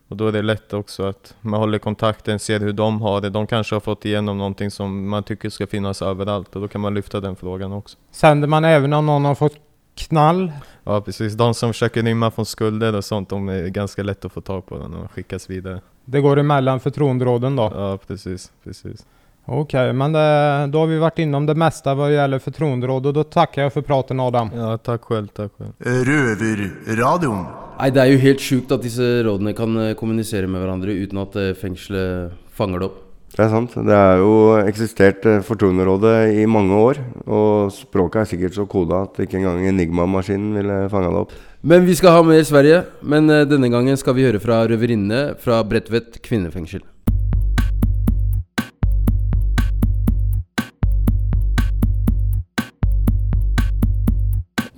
Och 0.09 0.17
då 0.17 0.29
är 0.29 0.33
det 0.33 0.43
lätt 0.43 0.73
också 0.73 1.03
att 1.03 1.35
man 1.41 1.61
håller 1.61 1.79
kontakten, 1.79 2.39
ser 2.39 2.61
hur 2.61 2.73
de 2.73 3.01
har 3.01 3.21
det. 3.21 3.31
De 3.31 3.47
kanske 3.47 3.75
har 3.75 3.81
fått 3.81 4.05
igenom 4.05 4.39
någonting 4.39 4.71
som 4.71 5.09
man 5.09 5.23
tycker 5.23 5.51
ska 5.51 5.67
finnas 5.67 6.03
överallt 6.03 6.57
och 6.57 6.63
då 6.63 6.69
kan 6.69 6.81
man 6.81 6.95
lyfta 6.95 7.21
den 7.21 7.37
frågan 7.37 7.73
också. 7.73 7.99
Sänder 8.11 8.49
man 8.49 8.65
även 8.65 8.93
om 8.93 9.07
någon 9.07 9.25
har 9.25 9.35
fått 9.35 9.66
knall? 9.97 10.53
Ja 10.85 11.01
precis, 11.01 11.35
de 11.35 11.55
som 11.55 11.73
försöker 11.73 12.03
rymma 12.03 12.31
från 12.31 12.47
skulder 12.47 12.95
och 12.95 13.05
sånt, 13.05 13.29
de 13.29 13.49
är 13.49 13.69
ganska 13.69 14.03
lätt 14.03 14.25
att 14.25 14.33
få 14.33 14.41
tag 14.41 14.67
på 14.67 14.79
när 14.79 14.99
de 14.99 15.09
skickas 15.09 15.51
vidare. 15.51 15.81
Det 16.05 16.21
går 16.21 16.39
emellan 16.39 16.81
förtroenderåden 16.81 17.57
då? 17.57 17.73
Ja 17.75 17.99
precis, 18.07 18.53
precis. 18.65 19.07
Okej, 19.49 19.93
men 19.93 20.13
det, 20.13 20.67
då 20.73 20.79
har 20.79 20.87
vi 20.87 20.99
varit 20.99 21.19
inom 21.19 21.47
det 21.47 21.55
mesta 21.55 21.95
vad 21.95 22.13
gäller 22.13 22.39
förtroenderåd 22.39 23.07
och 23.07 23.13
då 23.13 23.25
tackar 23.25 23.63
jag 23.63 23.73
för 23.73 23.83
praten 23.83 24.21
Adam. 24.21 24.51
Ja, 24.55 24.79
tack 24.79 25.03
själv, 25.03 25.27
tack 25.27 25.53
själv. 25.59 25.73
Røverradioen. 25.79 27.45
Nej, 27.79 27.91
det 27.93 28.01
er 28.01 28.09
jo 28.09 28.19
helt 28.19 28.41
sjukt 28.41 28.71
at 28.73 28.81
disse 28.81 29.05
rådene 29.23 29.53
kan 29.53 29.69
kommunicera 29.69 29.95
kommunisere 30.01 30.49
med 30.49 30.63
hverandre 30.63 30.95
uten 30.97 31.19
at 31.21 31.37
eh, 31.37 31.53
fengselet 31.61 32.33
fanger 32.57 32.81
det 32.81 32.87
opp. 32.89 33.03
Det 33.37 33.45
er 33.45 33.51
sant. 33.53 33.75
Det 33.85 33.93
er 33.93 34.23
jo 34.23 34.57
eksistert 34.65 35.27
Fortunerådet 35.45 36.39
i 36.41 36.47
mange 36.49 36.73
år. 36.73 37.03
Og 37.29 37.69
språket 37.75 38.23
er 38.23 38.29
sikkert 38.31 38.57
så 38.57 38.65
koda 38.65 39.03
at 39.05 39.19
ikke 39.21 39.37
engang 39.37 39.61
Enigma-maskinen 39.69 40.55
ville 40.57 40.77
fanga 40.89 41.11
det 41.13 41.21
opp. 41.27 41.35
Men 41.61 41.85
vi 41.85 41.93
skal 41.99 42.15
ha 42.17 42.23
mer 42.25 42.41
Sverige. 42.49 42.79
Men 43.05 43.29
eh, 43.29 43.45
denne 43.45 43.69
gangen 43.69 43.99
skal 44.01 44.17
vi 44.17 44.25
høre 44.25 44.41
fra 44.41 44.63
røverinnene 44.65 45.35
fra 45.43 45.59
Bredtvet 45.69 46.17
kvinnefengsel. 46.25 46.81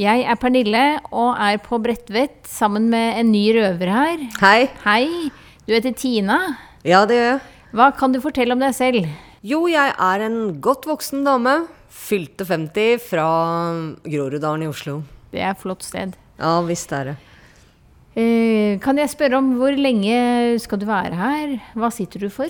Jeg 0.03 0.25
er 0.27 0.39
Pernille 0.39 0.83
og 1.15 1.39
er 1.39 1.61
på 1.63 1.79
Bredtvet 1.83 2.43
sammen 2.51 2.91
med 2.91 3.21
en 3.23 3.31
ny 3.31 3.45
røver 3.55 3.95
her. 3.95 4.27
Hei. 4.43 4.67
Hei. 4.83 5.31
Du 5.63 5.77
heter 5.77 5.95
Tina. 5.95 6.41
Ja, 6.83 7.05
det 7.07 7.21
gjør 7.21 7.31
jeg. 7.37 7.58
Hva 7.69 7.91
kan 7.93 8.15
du 8.15 8.21
fortelle 8.25 8.55
om 8.57 8.63
deg 8.63 8.73
selv? 8.73 9.09
Jo, 9.45 9.67
jeg 9.69 9.93
er 9.93 10.23
en 10.25 10.57
godt 10.65 10.87
voksen 10.89 11.21
dame. 11.27 11.67
Fylte 11.93 12.47
50 12.49 13.03
fra 13.05 13.27
Groruddalen 14.09 14.65
i 14.65 14.71
Oslo. 14.71 15.03
Det 15.29 15.43
er 15.43 15.53
et 15.53 15.61
flott 15.61 15.85
sted. 15.85 16.15
Ja, 16.41 16.55
visst 16.65 16.95
er 16.97 17.11
det. 17.11 17.17
Eh, 18.19 18.79
kan 18.81 18.97
jeg 18.99 19.13
spørre 19.13 19.39
om 19.43 19.53
hvor 19.61 19.77
lenge 19.77 20.57
skal 20.63 20.81
du 20.81 20.87
være 20.89 21.19
her? 21.19 21.53
Hva 21.77 21.93
sitter 21.93 22.25
du 22.25 22.33
for? 22.33 22.49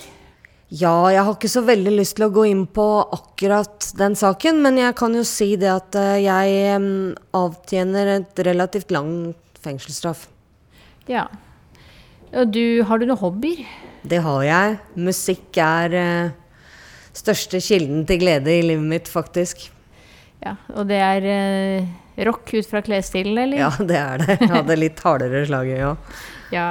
Ja, 0.70 0.94
jeg 1.10 1.24
har 1.24 1.34
ikke 1.34 1.50
så 1.50 1.64
veldig 1.66 1.96
lyst 1.96 2.18
til 2.18 2.28
å 2.28 2.32
gå 2.32 2.46
inn 2.52 2.62
på 2.70 2.86
akkurat 3.16 3.90
den 3.98 4.14
saken, 4.20 4.62
men 4.62 4.78
jeg 4.78 4.94
kan 5.00 5.16
jo 5.16 5.26
si 5.26 5.50
det 5.58 5.72
at 5.72 5.98
eh, 5.98 6.22
jeg 6.28 6.78
avtjener 7.34 8.14
et 8.20 8.46
relativt 8.46 8.94
lang 8.94 9.12
fengselsstraff. 9.64 10.28
Ja. 11.10 11.26
Og 12.36 12.52
du, 12.54 12.84
har 12.86 13.00
du 13.00 13.08
noen 13.08 13.18
hobbyer? 13.18 13.66
Det 14.08 14.20
har 14.24 14.44
jeg. 14.46 14.76
Musikk 15.08 15.58
er 15.62 15.96
uh, 15.98 16.36
største 17.16 17.60
kilden 17.64 18.04
til 18.08 18.22
glede 18.22 18.54
i 18.54 18.62
livet 18.64 18.88
mitt, 18.88 19.10
faktisk. 19.10 19.68
Ja, 20.44 20.54
Og 20.74 20.86
det 20.88 21.00
er 21.02 21.26
uh, 21.28 21.88
rock 22.28 22.54
ut 22.54 22.68
fra 22.70 22.82
klesstilen, 22.84 23.38
eller? 23.38 23.58
Ja, 23.66 23.72
det 23.78 23.98
er 23.98 24.22
det. 24.22 24.38
Jeg 24.40 24.54
hadde 24.54 24.78
litt 24.78 25.02
hardere 25.04 25.44
slaget, 25.48 25.82
ja. 25.82 25.92
ja. 26.58 26.68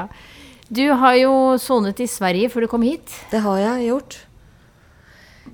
Du 0.68 0.84
har 1.00 1.16
jo 1.16 1.34
sonet 1.62 2.02
i 2.04 2.10
Sverige 2.12 2.50
før 2.52 2.66
du 2.66 2.72
kom 2.72 2.84
hit. 2.84 3.14
Det 3.32 3.40
har 3.44 3.62
jeg 3.62 3.92
gjort. 3.92 4.18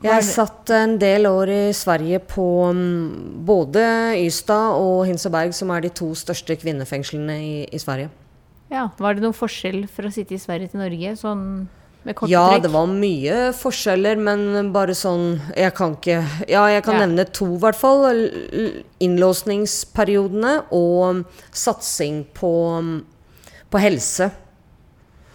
Jeg 0.04 0.24
satt 0.26 0.72
en 0.74 0.98
del 1.00 1.28
år 1.30 1.52
i 1.54 1.62
Sverige 1.78 2.19
på 2.28 2.46
mm, 2.76 3.43
både 3.46 3.84
Ystad 4.24 4.80
og 4.82 5.06
Hinseberg, 5.08 5.54
som 5.56 5.69
er 5.72 5.86
de 5.86 5.93
to 5.93 6.10
største 6.17 6.58
kvinnefengslene 6.60 7.38
i, 7.39 7.54
i 7.69 7.80
Sverige. 7.80 8.10
Ja, 8.73 8.88
Var 8.97 9.13
det 9.13 9.21
noen 9.23 9.36
forskjell 9.38 9.83
fra 9.88 10.09
å 10.09 10.13
sitte 10.15 10.33
i 10.33 10.41
Sverige 10.41 10.71
til 10.71 10.81
Norge, 10.81 11.12
sånn 11.19 11.43
med 12.03 12.15
korte 12.17 12.31
Ja, 12.33 12.47
trekk? 12.49 12.63
det 12.65 12.71
var 12.73 12.88
mye 12.89 13.36
forskjeller, 13.55 14.17
men 14.19 14.71
bare 14.73 14.95
sånn 14.97 15.38
Jeg 15.55 15.73
kan 15.77 15.93
ikke 15.95 16.17
Ja, 16.49 16.65
jeg 16.73 16.83
kan 16.83 16.97
Ja. 16.97 17.05
nevne 17.05 17.25
to, 17.31 17.45
i 17.55 17.59
hvert 17.62 17.77
fall. 17.79 18.03
Innlåsningsperiodene 18.99 20.55
og 20.71 21.23
satsing 21.51 22.23
på, 22.36 22.51
på 23.71 23.79
helse. 23.81 24.31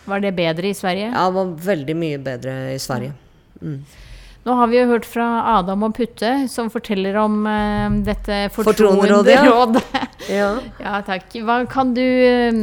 Var 0.09 0.21
det 0.25 0.35
bedre 0.37 0.71
i 0.71 0.75
Sverige? 0.77 1.11
Ja, 1.13 1.27
det 1.29 1.35
var 1.35 1.55
veldig 1.75 1.97
mye 1.97 2.19
bedre 2.19 2.55
i 2.75 2.79
Sverige. 2.81 3.13
Mm. 3.63 3.81
Nå 4.49 4.55
har 4.57 4.71
vi 4.71 4.79
jo 4.79 4.87
hørt 4.89 5.05
fra 5.05 5.25
Adam 5.59 5.83
og 5.85 5.93
Putte, 5.99 6.31
som 6.49 6.71
forteller 6.73 7.19
om 7.21 7.43
uh, 7.45 7.99
dette 8.07 8.45
ja. 8.47 8.53
fortroenderådet. 8.55 9.83
Ja. 10.29 10.49
ja, 10.83 10.99
takk. 11.07 11.31
Hva 11.47 11.63
kan 11.71 11.95
du 11.97 12.03
eh, 12.03 12.57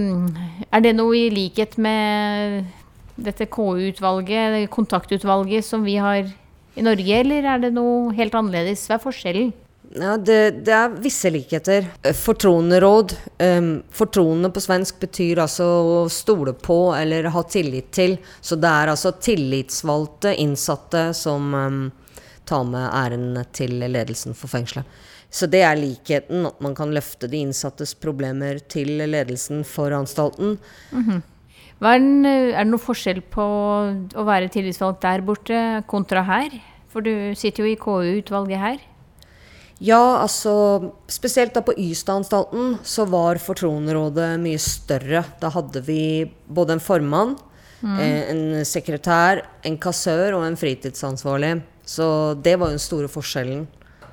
Er 0.70 0.82
det 0.84 0.92
noe 0.98 1.16
i 1.18 1.32
likhet 1.34 1.80
med 1.82 2.68
dette 3.16 3.48
KU-utvalget, 3.50 4.68
kontaktutvalget, 4.70 5.66
som 5.66 5.86
vi 5.88 5.96
har 5.98 6.28
i 6.76 6.86
Norge, 6.86 7.22
eller 7.24 7.48
er 7.56 7.64
det 7.64 7.72
noe 7.74 8.12
helt 8.14 8.36
annerledes? 8.38 8.84
Hva 8.86 9.00
er 9.00 9.06
forskjellen? 9.08 9.54
Ja, 9.96 10.18
det, 10.18 10.40
det 10.68 10.74
er 10.76 10.96
visse 11.00 11.30
likheter. 11.32 11.86
Fortroneråd. 12.20 13.14
Um, 13.40 13.70
fortroende 13.96 14.50
på 14.52 14.64
svensk 14.64 15.00
betyr 15.00 15.40
altså 15.46 15.66
å 15.66 16.00
stole 16.12 16.52
på 16.52 16.80
eller 16.98 17.30
ha 17.32 17.44
tillit 17.48 17.94
til. 17.96 18.18
Så 18.44 18.58
det 18.60 18.72
er 18.72 18.92
altså 18.92 19.14
tillitsvalgte 19.16 20.34
innsatte 20.44 21.08
som 21.16 21.54
um, 21.56 21.84
tar 22.46 22.66
med 22.68 22.90
æren 22.90 23.40
til 23.56 23.78
ledelsen 23.80 24.36
for 24.36 24.52
fengselet. 24.52 24.90
Så 25.36 25.48
det 25.52 25.64
er 25.68 25.80
likheten, 25.80 26.46
at 26.48 26.60
man 26.64 26.76
kan 26.78 26.94
løfte 26.96 27.28
de 27.32 27.42
innsattes 27.44 27.96
problemer 28.00 28.60
til 28.72 29.02
ledelsen 29.04 29.66
for 29.68 29.96
anstalten. 29.96 30.58
Er, 30.96 32.00
den, 32.00 32.24
eh, 32.24 32.54
er 32.54 32.64
det 32.64 32.72
noe 32.72 32.80
forskjell 32.84 33.20
på 33.34 33.46
å 34.16 34.28
være 34.28 34.52
tillitsvalgt 34.54 35.04
der 35.04 35.26
borte 35.28 35.64
kontra 35.92 36.24
her? 36.28 36.56
For 36.92 37.04
du 37.04 37.36
sitter 37.36 37.66
jo 37.66 37.72
i 37.74 37.80
KU-utvalget 37.80 38.62
her. 38.62 38.84
Ja, 39.84 40.22
altså 40.22 40.92
Spesielt 41.12 41.54
da 41.54 41.62
på 41.66 41.74
Ystad-anstalten 41.78 42.78
så 42.88 43.04
var 43.12 43.36
Fortronerådet 43.44 44.40
mye 44.40 44.60
større. 44.62 45.26
Da 45.42 45.50
hadde 45.52 45.82
vi 45.84 46.32
både 46.48 46.78
en 46.78 46.80
formann, 46.84 47.36
Mm. 47.84 48.00
eh, 48.00 48.30
en 48.32 48.66
sekretær, 48.66 49.42
en 49.64 49.78
kassør 49.78 50.34
og 50.38 50.46
en 50.48 50.56
fritidsansvarlig. 50.56 51.62
Så 51.86 52.42
det 52.42 52.58
var 52.58 52.68
jo 52.72 52.78
den 52.78 52.80
store 52.80 53.08
forskjellen. 53.12 53.68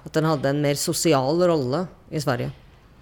At 0.05 0.13
den 0.13 0.25
hadde 0.25 0.45
en 0.51 0.61
mer 0.61 0.75
sosial 0.75 1.39
rolle 1.49 1.87
i 2.11 2.19
Sverige. 2.19 2.51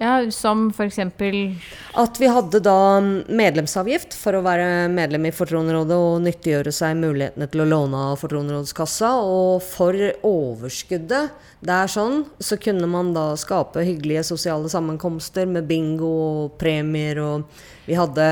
Ja, 0.00 0.30
Som 0.30 0.70
eksempel 0.80 1.56
At 1.92 2.16
vi 2.20 2.28
hadde 2.32 2.62
da 2.64 3.00
medlemsavgift 3.28 4.14
for 4.16 4.38
å 4.38 4.40
være 4.46 4.88
medlem 4.88 5.26
i 5.28 5.32
Fortronerådet 5.34 5.98
og 6.00 6.22
nyttiggjøre 6.24 6.72
seg 6.72 6.96
mulighetene 7.02 7.48
til 7.52 7.66
å 7.66 7.68
låne 7.68 8.00
av 8.08 8.16
Fortronerådskassa. 8.22 9.10
Og 9.20 9.60
for 9.60 9.98
overskuddet 10.24 11.36
der 11.60 11.92
sånn, 11.92 12.24
så 12.40 12.56
kunne 12.56 12.88
man 12.88 13.12
da 13.12 13.34
skape 13.36 13.84
hyggelige 13.84 14.24
sosiale 14.30 14.72
sammenkomster 14.72 15.44
med 15.44 15.68
bingo 15.68 16.08
og 16.08 16.56
premier 16.62 17.20
og 17.20 17.68
Vi 17.84 17.98
hadde 17.98 18.30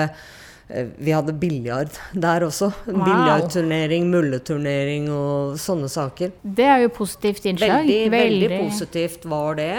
vi 0.68 1.12
hadde 1.16 1.33
biljard 1.33 1.94
der 2.12 2.44
også. 2.44 2.68
Wow. 2.87 3.00
Biljardturnering, 3.07 4.09
mulleturnering 4.12 5.09
og 5.12 5.57
sånne 5.61 5.88
saker. 5.88 6.35
Det 6.42 6.66
er 6.68 6.83
jo 6.85 6.90
positivt 6.98 7.48
innslag. 7.48 7.87
Veldig, 7.87 8.11
veldig 8.12 8.50
positivt 8.66 9.24
var 9.28 9.57
det. 9.61 9.72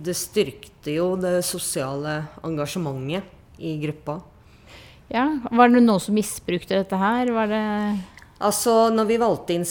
Det 0.00 0.16
styrkte 0.16 0.96
jo 0.96 1.12
det 1.20 1.40
sosiale 1.44 2.22
engasjementet 2.46 3.60
i 3.60 3.76
gruppa. 3.82 4.20
Ja, 5.10 5.26
Var 5.50 5.68
det 5.68 5.82
noen 5.82 6.00
som 6.00 6.14
misbrukte 6.14 6.78
dette 6.78 6.96
her? 6.96 7.32
Var 7.34 7.50
det 7.50 7.66
Altså, 8.40 8.88
når 8.88 9.04
vi 9.04 9.16
valgte 9.20 9.52
inn 9.52 9.66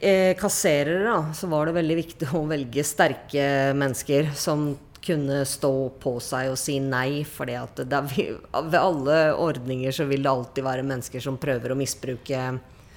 eh, 0.00 0.32
kasserere, 0.40 1.02
da, 1.04 1.34
så 1.36 1.48
var 1.52 1.68
det 1.68 1.74
veldig 1.76 1.96
viktig 1.98 2.30
å 2.32 2.46
velge 2.48 2.80
sterke 2.88 3.74
mennesker 3.76 4.30
som 4.32 4.70
kunne 5.04 5.42
stå 5.48 5.72
på 6.00 6.14
seg 6.24 6.52
og 6.52 6.58
si 6.60 6.78
nei. 6.82 7.24
For 7.28 7.50
ved 7.50 8.78
alle 8.80 9.18
ordninger 9.36 9.94
så 9.94 10.08
vil 10.08 10.24
det 10.24 10.32
alltid 10.32 10.66
være 10.66 10.86
mennesker 10.86 11.24
som 11.24 11.38
prøver 11.40 11.74
å 11.74 11.78
misbruke 11.78 12.40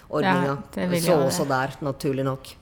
ordninga. 0.08 0.58
Ja, 0.76 0.90
så 1.04 1.20
også 1.20 1.48
der, 1.50 1.76
naturlig 1.84 2.26
nok. 2.28 2.54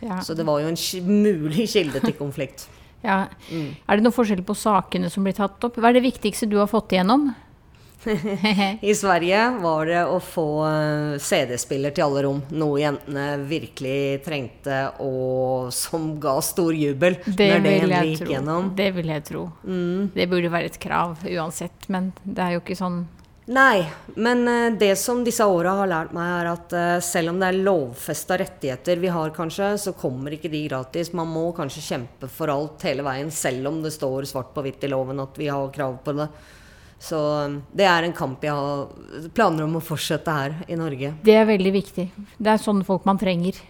Ja. 0.00 0.20
Så 0.22 0.34
det 0.38 0.46
var 0.46 0.62
jo 0.62 0.70
en 0.70 0.78
mulig 1.08 1.68
kilde 1.72 2.02
til 2.04 2.14
konflikt. 2.18 2.68
Ja. 3.02 3.26
Mm. 3.50 3.74
Er 3.86 3.98
det 3.98 4.04
noen 4.06 4.14
forskjell 4.14 4.42
på 4.46 4.56
sakene 4.58 5.10
som 5.10 5.26
blir 5.26 5.36
tatt 5.36 5.62
opp? 5.66 5.76
Hva 5.78 5.90
er 5.90 5.98
det 5.98 6.06
viktigste 6.06 6.48
du 6.50 6.56
har 6.58 6.70
fått 6.70 6.94
igjennom? 6.94 7.28
I 8.90 8.94
Sverige 8.94 9.42
var 9.62 9.86
det 9.90 10.00
å 10.06 10.18
få 10.22 10.46
eh, 10.68 11.18
CD-spiller 11.22 11.94
til 11.96 12.06
alle 12.06 12.24
rom. 12.28 12.40
Noe 12.54 12.80
jentene 12.82 13.26
virkelig 13.48 14.22
trengte, 14.26 14.80
og 15.04 15.68
som 15.74 16.14
ga 16.20 16.38
stor 16.44 16.76
jubel 16.76 17.18
Det 17.26 17.50
når 17.52 17.66
det 17.66 18.02
gikk 18.08 18.24
tro. 18.24 18.32
gjennom. 18.32 18.72
Det 18.78 18.88
vil 18.96 19.12
jeg 19.14 19.26
tro. 19.28 19.44
Mm. 19.64 20.10
Det 20.14 20.28
burde 20.30 20.52
være 20.52 20.72
et 20.72 20.80
krav 20.82 21.22
uansett, 21.28 21.88
men 21.92 22.12
det 22.24 22.44
er 22.44 22.58
jo 22.58 22.64
ikke 22.64 22.78
sånn 22.78 23.04
Nei, 23.48 23.80
men 24.20 24.42
eh, 24.48 24.74
det 24.76 24.90
som 25.00 25.22
disse 25.24 25.44
åra 25.48 25.72
har 25.78 25.88
lært 25.88 26.10
meg, 26.12 26.26
er 26.42 26.48
at 26.50 26.74
eh, 26.76 26.98
selv 27.00 27.32
om 27.32 27.38
det 27.40 27.48
er 27.48 27.60
lovfesta 27.64 28.36
rettigheter 28.36 29.00
vi 29.00 29.08
har, 29.08 29.32
kanskje, 29.32 29.70
så 29.80 29.94
kommer 29.96 30.36
ikke 30.36 30.50
de 30.52 30.60
gratis. 30.66 31.14
Man 31.16 31.30
må 31.32 31.46
kanskje 31.56 31.86
kjempe 31.86 32.28
for 32.28 32.52
alt 32.52 32.84
hele 32.84 33.06
veien, 33.06 33.32
selv 33.32 33.70
om 33.70 33.80
det 33.80 33.94
står 33.96 34.28
svart 34.28 34.52
på 34.52 34.66
hvitt 34.66 34.84
i 34.84 34.92
loven 34.92 35.24
at 35.24 35.40
vi 35.40 35.48
har 35.48 35.72
krav 35.72 35.96
på 36.04 36.12
det. 36.18 36.28
Så 36.98 37.18
um, 37.46 37.60
det 37.78 37.86
er 37.86 38.02
en 38.08 38.12
kamp 38.16 38.42
jeg 38.42 38.50
har 38.50 39.28
planer 39.36 39.64
om 39.68 39.76
å 39.78 39.82
fortsette 39.84 40.32
her 40.34 40.56
i 40.66 40.74
Norge. 40.78 41.12
Det 41.22 41.36
er 41.38 41.46
veldig 41.46 41.72
viktig. 41.76 42.08
Det 42.38 42.50
er 42.54 42.58
sånne 42.62 42.84
folk 42.86 43.04
man 43.06 43.18
trenger. 43.20 43.60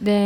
Det 0.00 0.18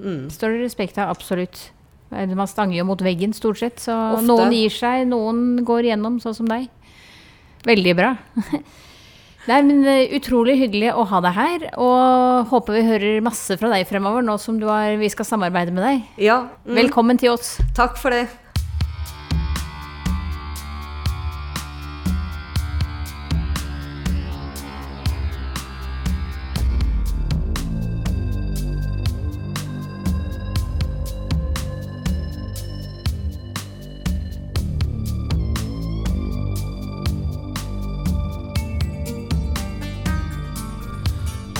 Mm. 0.00 0.30
står 0.32 0.54
det 0.56 0.64
respekt 0.64 0.96
av, 0.98 1.10
absolutt. 1.12 1.70
Man 2.10 2.48
stanger 2.48 2.78
jo 2.78 2.84
mot 2.88 2.98
veggen 3.04 3.34
stort 3.36 3.58
sett, 3.60 3.76
så 3.84 3.92
Ofte. 4.14 4.24
noen 4.26 4.50
gir 4.56 4.70
seg, 4.72 5.06
noen 5.06 5.60
går 5.62 5.84
igjennom, 5.90 6.16
sånn 6.22 6.34
som 6.34 6.46
deg. 6.48 6.68
Veldig 7.68 7.92
bra. 7.98 8.14
Nei, 9.50 9.58
men 9.62 9.84
eh, 9.88 10.08
Utrolig 10.16 10.56
hyggelig 10.60 10.90
å 10.96 11.04
ha 11.08 11.20
deg 11.24 11.36
her, 11.36 11.66
og 11.80 12.48
håper 12.50 12.76
vi 12.78 12.82
hører 12.88 13.22
masse 13.24 13.56
fra 13.60 13.70
deg 13.72 13.86
fremover 13.88 14.24
nå 14.24 14.38
som 14.40 14.58
du 14.60 14.66
har, 14.68 14.96
vi 15.00 15.08
skal 15.12 15.28
samarbeide 15.28 15.72
med 15.76 15.84
deg. 15.84 16.02
Ja. 16.26 16.42
mm. 16.66 16.74
Velkommen 16.80 17.20
til 17.20 17.32
oss. 17.36 17.58
Takk 17.76 17.96
for 18.00 18.10
det. 18.16 18.26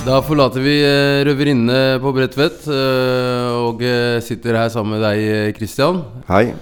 Da 0.01 0.17
forlater 0.25 0.63
vi 0.65 0.79
Røverinne 0.81 1.27
røverinnene 1.29 1.81
på 2.01 2.11
Bredtvet 2.17 2.63
eh, 2.73 3.49
og 3.53 3.83
eh, 3.85 4.17
sitter 4.25 4.57
her 4.57 4.71
sammen 4.73 4.97
med 4.97 5.03
deg, 5.05 5.19
eh, 5.21 5.51
Christian. 5.59 5.99
Hei. 6.25 6.55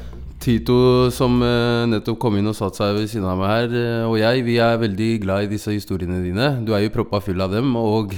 Tito 0.42 1.06
som 1.14 1.36
eh, 1.46 1.84
nettopp 1.86 2.18
kom 2.18 2.34
inn 2.40 2.50
og 2.50 2.56
satte 2.58 2.80
seg 2.80 2.96
ved 2.96 3.06
siden 3.12 3.28
av 3.30 3.38
meg 3.38 3.52
her, 3.52 3.76
eh, 3.78 4.08
og 4.08 4.18
jeg, 4.18 4.42
vi 4.42 4.58
er 4.62 4.80
veldig 4.82 5.10
glad 5.22 5.46
i 5.46 5.52
disse 5.52 5.70
historiene 5.70 6.18
dine. 6.24 6.50
Du 6.66 6.74
er 6.74 6.82
jo 6.82 6.92
proppa 6.96 7.22
full 7.22 7.38
av 7.46 7.54
dem, 7.54 7.70
og 7.78 8.16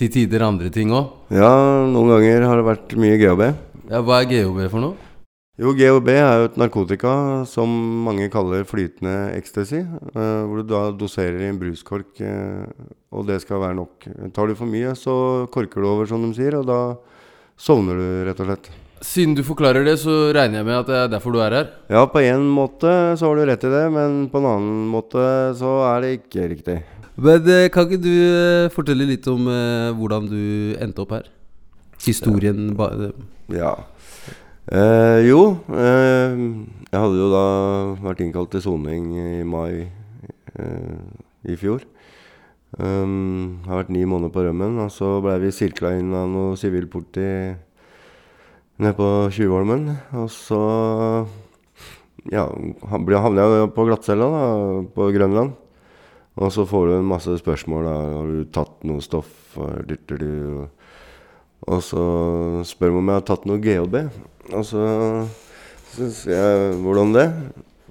til 0.00 0.12
tider 0.16 0.46
andre 0.48 0.72
ting 0.72 0.96
òg. 0.96 1.12
Ja, 1.36 1.52
noen 1.84 2.14
ganger 2.16 2.48
har 2.48 2.62
det 2.62 2.68
vært 2.72 2.96
mye 3.04 3.20
GHB. 3.20 3.44
Ja, 3.92 4.00
hva 4.00 4.22
er 4.22 4.30
GHB 4.32 4.64
for 4.72 4.80
noe? 4.80 5.10
Jo, 5.54 5.70
GHB 5.70 6.08
er 6.10 6.40
jo 6.40 6.46
et 6.48 6.56
narkotika 6.58 7.10
som 7.46 7.70
mange 8.02 8.26
kaller 8.32 8.64
flytende 8.66 9.36
ecstasy. 9.36 9.84
eh, 9.84 10.40
hvor 10.48 10.58
du 10.58 10.64
da 10.66 10.90
doserer 10.90 11.44
i 11.44 11.48
en 11.48 11.60
bruskork, 11.60 12.18
eh, 12.18 12.66
og 13.14 13.28
det 13.28 13.40
skal 13.42 13.60
være 13.62 13.76
nok. 13.78 14.08
Tar 14.34 14.48
du 14.48 14.56
for 14.58 14.66
mye, 14.66 14.96
så 14.98 15.46
korker 15.54 15.80
du 15.80 15.86
over, 15.86 16.06
som 16.06 16.26
de 16.26 16.34
sier, 16.34 16.58
og 16.58 16.66
da 16.66 16.96
sovner 17.56 17.94
du, 17.94 18.24
rett 18.26 18.40
og 18.40 18.50
slett. 18.50 18.70
Siden 19.00 19.36
du 19.36 19.44
forklarer 19.46 19.84
det, 19.84 19.94
så 20.00 20.32
regner 20.34 20.58
jeg 20.58 20.66
med 20.66 20.74
at 20.80 20.86
det 20.90 20.96
er 20.96 21.08
derfor 21.14 21.30
du 21.30 21.38
er 21.38 21.52
her. 21.52 21.70
Ja, 21.88 22.04
på 22.06 22.18
en 22.24 22.48
måte 22.50 23.14
så 23.14 23.28
har 23.30 23.36
du 23.36 23.46
rett 23.46 23.62
i 23.62 23.70
det, 23.70 23.92
men 23.92 24.28
på 24.32 24.42
en 24.42 24.50
annen 24.50 24.90
måte 24.90 25.54
så 25.54 25.76
er 25.94 26.00
det 26.02 26.12
ikke 26.18 26.48
riktig. 26.50 26.82
Men 27.14 27.46
eh, 27.46 27.68
kan 27.70 27.86
ikke 27.86 28.02
du 28.02 28.70
fortelle 28.74 29.06
litt 29.06 29.30
om 29.30 29.46
eh, 29.46 29.94
hvordan 29.94 30.26
du 30.26 30.74
endte 30.82 31.06
opp 31.06 31.14
her? 31.14 31.30
Historien 32.02 32.74
ba 32.74 32.90
Ja. 33.54 33.76
Eh, 34.64 35.20
jo, 35.28 35.58
eh, 35.76 36.32
jeg 36.88 36.96
hadde 36.96 37.18
jo 37.20 37.26
da 37.28 37.44
vært 38.00 38.22
innkalt 38.24 38.48
til 38.54 38.62
soning 38.64 39.10
i 39.12 39.42
mai 39.44 39.84
eh, 40.56 41.02
i 41.44 41.56
fjor. 41.60 41.84
Um, 42.74 43.60
har 43.68 43.82
vært 43.82 43.92
ni 43.92 44.06
måneder 44.08 44.32
på 44.34 44.42
rømmen, 44.42 44.80
og 44.82 44.88
så 44.90 45.20
blei 45.22 45.36
vi 45.44 45.52
sirkla 45.54 45.92
inn 45.94 46.08
av 46.16 46.26
noe 46.32 46.56
sivilpoliti 46.58 47.26
nede 48.80 48.96
på 48.96 49.10
Tjuvholmen. 49.36 49.84
Og 50.16 50.32
så 50.32 50.62
ja, 52.32 52.48
havna 52.88 53.44
jeg 53.44 53.70
på 53.76 53.86
glattcella 53.86 54.32
da, 54.32 54.42
på 54.96 55.12
Grønland. 55.14 55.54
Og 56.34 56.50
så 56.50 56.64
får 56.66 56.88
du 56.88 56.96
en 56.96 57.12
masse 57.12 57.36
spørsmål. 57.44 57.84
da, 57.84 57.94
Har 58.16 58.32
du 58.32 58.44
tatt 58.50 58.82
noe 58.82 59.04
stoff? 59.04 59.58
Og- 59.60 60.68
og 61.68 61.80
så 61.80 62.02
spør 62.64 62.90
de 62.90 62.96
om 62.98 63.06
jeg 63.06 63.14
har 63.14 63.28
tatt 63.28 63.46
noe 63.46 63.60
GHB. 63.60 64.08
Og 64.52 64.64
så, 64.68 64.84
så 65.94 66.10
sier 66.12 66.36
jeg 66.36 66.74
hvordan 66.84 67.14
det? 67.14 67.28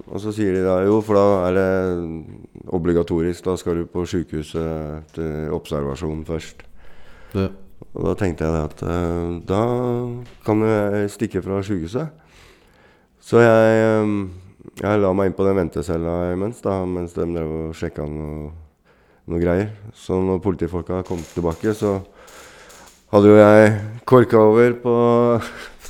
Og 0.08 0.20
så 0.22 0.34
sier 0.36 0.56
de 0.56 0.63
da 0.66 0.80
jo, 0.86 1.00
for 1.06 1.18
da 1.18 1.26
er 1.48 1.58
det 1.58 2.68
obligatorisk. 2.74 3.46
Da 3.46 3.56
skal 3.58 3.82
du 3.82 3.89
på 3.89 4.06
sjukehuset 4.10 5.13
til 5.16 5.54
observasjon 5.54 6.26
først. 6.28 6.66
Ja. 7.34 7.50
Og 7.94 8.08
da 8.08 8.13
tenkte 8.18 8.48
jeg 8.48 8.68
at 8.70 8.84
eh, 8.88 9.34
da 9.48 9.62
kan 10.46 10.63
jeg 10.66 11.12
stikke 11.13 11.44
fra 11.46 11.62
sjukehuset. 11.66 12.10
Så 13.24 13.42
jeg, 13.44 13.84
eh, 13.84 14.74
jeg 14.82 15.02
la 15.02 15.13
meg 15.13 15.30
inn 15.30 15.38
på 15.38 15.46
den 15.48 15.60
ventecella 15.62 16.34
imens, 16.34 16.62
da, 16.66 16.82
mens 16.89 17.13
de 17.16 17.28
drev 17.30 17.54
og 17.60 17.78
sjekka 17.78 18.08
noe, 18.10 18.50
noe 19.30 19.42
greier. 19.42 19.72
Så 19.96 20.18
når 20.22 20.42
politifolka 20.44 21.04
kom 21.08 21.22
tilbake, 21.34 21.76
så 21.78 22.00
hadde 23.13 23.30
jo 23.30 23.38
jeg 23.38 23.73
korka 24.10 24.39
over 24.41 24.73
på, 24.82 24.95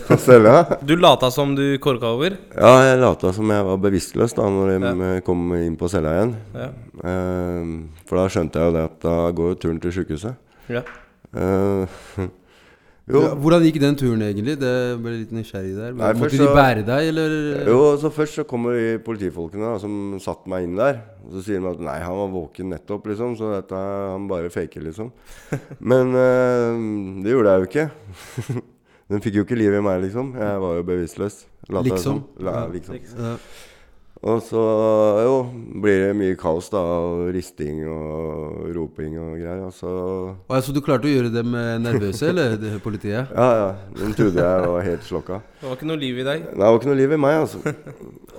på 0.09 0.17
cella. 0.21 0.55
Du 0.83 0.95
lata 0.99 1.29
som 1.31 1.55
du 1.55 1.63
korka 1.83 2.11
over? 2.13 2.35
Ja, 2.51 2.73
jeg 2.89 2.99
lata 3.01 3.31
som 3.35 3.53
jeg 3.55 3.67
var 3.69 3.79
bevisstløs 3.85 4.35
da 4.37 4.49
når 4.51 4.73
jeg 4.75 4.83
ja. 4.83 5.21
kom 5.25 5.45
inn 5.57 5.77
på 5.79 5.89
cella 5.91 6.17
igjen. 6.17 6.35
Ja. 6.57 6.69
Uh, 7.03 8.03
for 8.09 8.19
da 8.19 8.27
skjønte 8.31 8.59
jeg 8.59 8.71
jo 8.71 8.75
det 8.77 8.85
at 8.89 8.99
da 9.07 9.17
går 9.39 9.53
jo 9.53 9.61
turen 9.63 9.79
til 9.83 9.95
sjukehuset. 9.95 10.39
Ja. 10.71 10.83
Eh, 11.33 11.87
Ja, 13.03 13.33
Hvordan 13.35 13.65
gikk 13.65 13.81
den 13.83 13.97
turen 13.99 14.21
egentlig? 14.23 14.53
Det 14.61 14.69
ble 15.03 15.11
litt 15.17 15.31
nysgjerrig 15.35 15.73
der. 15.75 15.95
Nei, 15.99 16.11
Måtte 16.15 16.37
de 16.39 16.45
bære 16.55 16.85
deg, 16.87 17.07
eller? 17.11 17.33
Jo, 17.67 17.79
så 17.99 18.11
først 18.15 18.37
så 18.39 18.45
kommer 18.47 18.77
politifolkene 19.03 19.73
da, 19.73 19.79
som 19.83 20.13
satte 20.23 20.47
meg 20.51 20.69
inn 20.69 20.77
der. 20.79 21.01
Og 21.25 21.33
så 21.35 21.43
sier 21.49 21.59
de 21.59 21.67
at 21.73 21.81
nei, 21.83 21.97
han 21.99 22.15
var 22.21 22.31
våken 22.31 22.71
nettopp, 22.71 23.09
liksom. 23.11 23.35
Så 23.35 23.51
dette, 23.51 23.75
han 23.75 24.29
bare 24.31 24.51
faker, 24.53 24.85
liksom. 24.87 25.11
Men 25.91 26.15
øh, 26.15 26.79
det 27.25 27.35
gjorde 27.35 27.57
jeg 27.57 27.59
jo 27.65 27.69
ikke. 27.71 27.87
Den 29.11 29.21
fikk 29.25 29.35
jo 29.41 29.43
ikke 29.49 29.59
liv 29.59 29.75
i 29.75 29.83
meg, 29.83 29.99
liksom. 30.05 30.31
Jeg 30.39 30.63
var 30.63 30.79
jo 30.79 30.87
bevisstløs. 30.87 31.41
Lot 31.75 31.89
Liksom. 31.91 32.23
som. 32.23 32.43
La, 32.47 32.67
liksom. 32.71 32.95
Ja. 33.19 33.35
Og 34.23 34.39
så 34.39 34.61
jo, 35.19 35.31
blir 35.83 36.05
det 36.05 36.11
mye 36.15 36.35
kaos, 36.39 36.69
da. 36.71 36.79
Og 36.79 37.33
risting 37.35 37.81
og 37.91 38.69
roping 38.75 39.17
og 39.19 39.33
greier. 39.35 39.65
Og 39.67 39.73
så 39.75 39.89
og 39.91 40.53
altså, 40.55 40.71
du 40.75 40.79
klarte 40.85 41.09
å 41.09 41.11
gjøre 41.11 41.31
dem 41.33 41.51
eh, 41.59 41.73
nervøse, 41.83 42.29
eller 42.31 42.55
det 42.61 42.77
politiet? 42.85 43.33
Ja, 43.35 43.47
ja. 43.59 43.67
De 43.99 44.13
trodde 44.15 44.45
jeg 44.45 44.69
var 44.71 44.87
helt 44.87 45.07
slokka. 45.09 45.41
Det 45.59 45.67
var 45.67 45.75
ikke 45.75 45.89
noe 45.91 45.99
liv 45.99 46.21
i 46.23 46.27
deg? 46.27 46.45
Nei, 46.53 46.55
det 46.61 46.69
var 46.69 46.79
ikke 46.79 46.91
noe 46.93 47.01
liv 47.01 47.15
i 47.17 47.19
meg, 47.25 47.41
altså. 47.43 47.75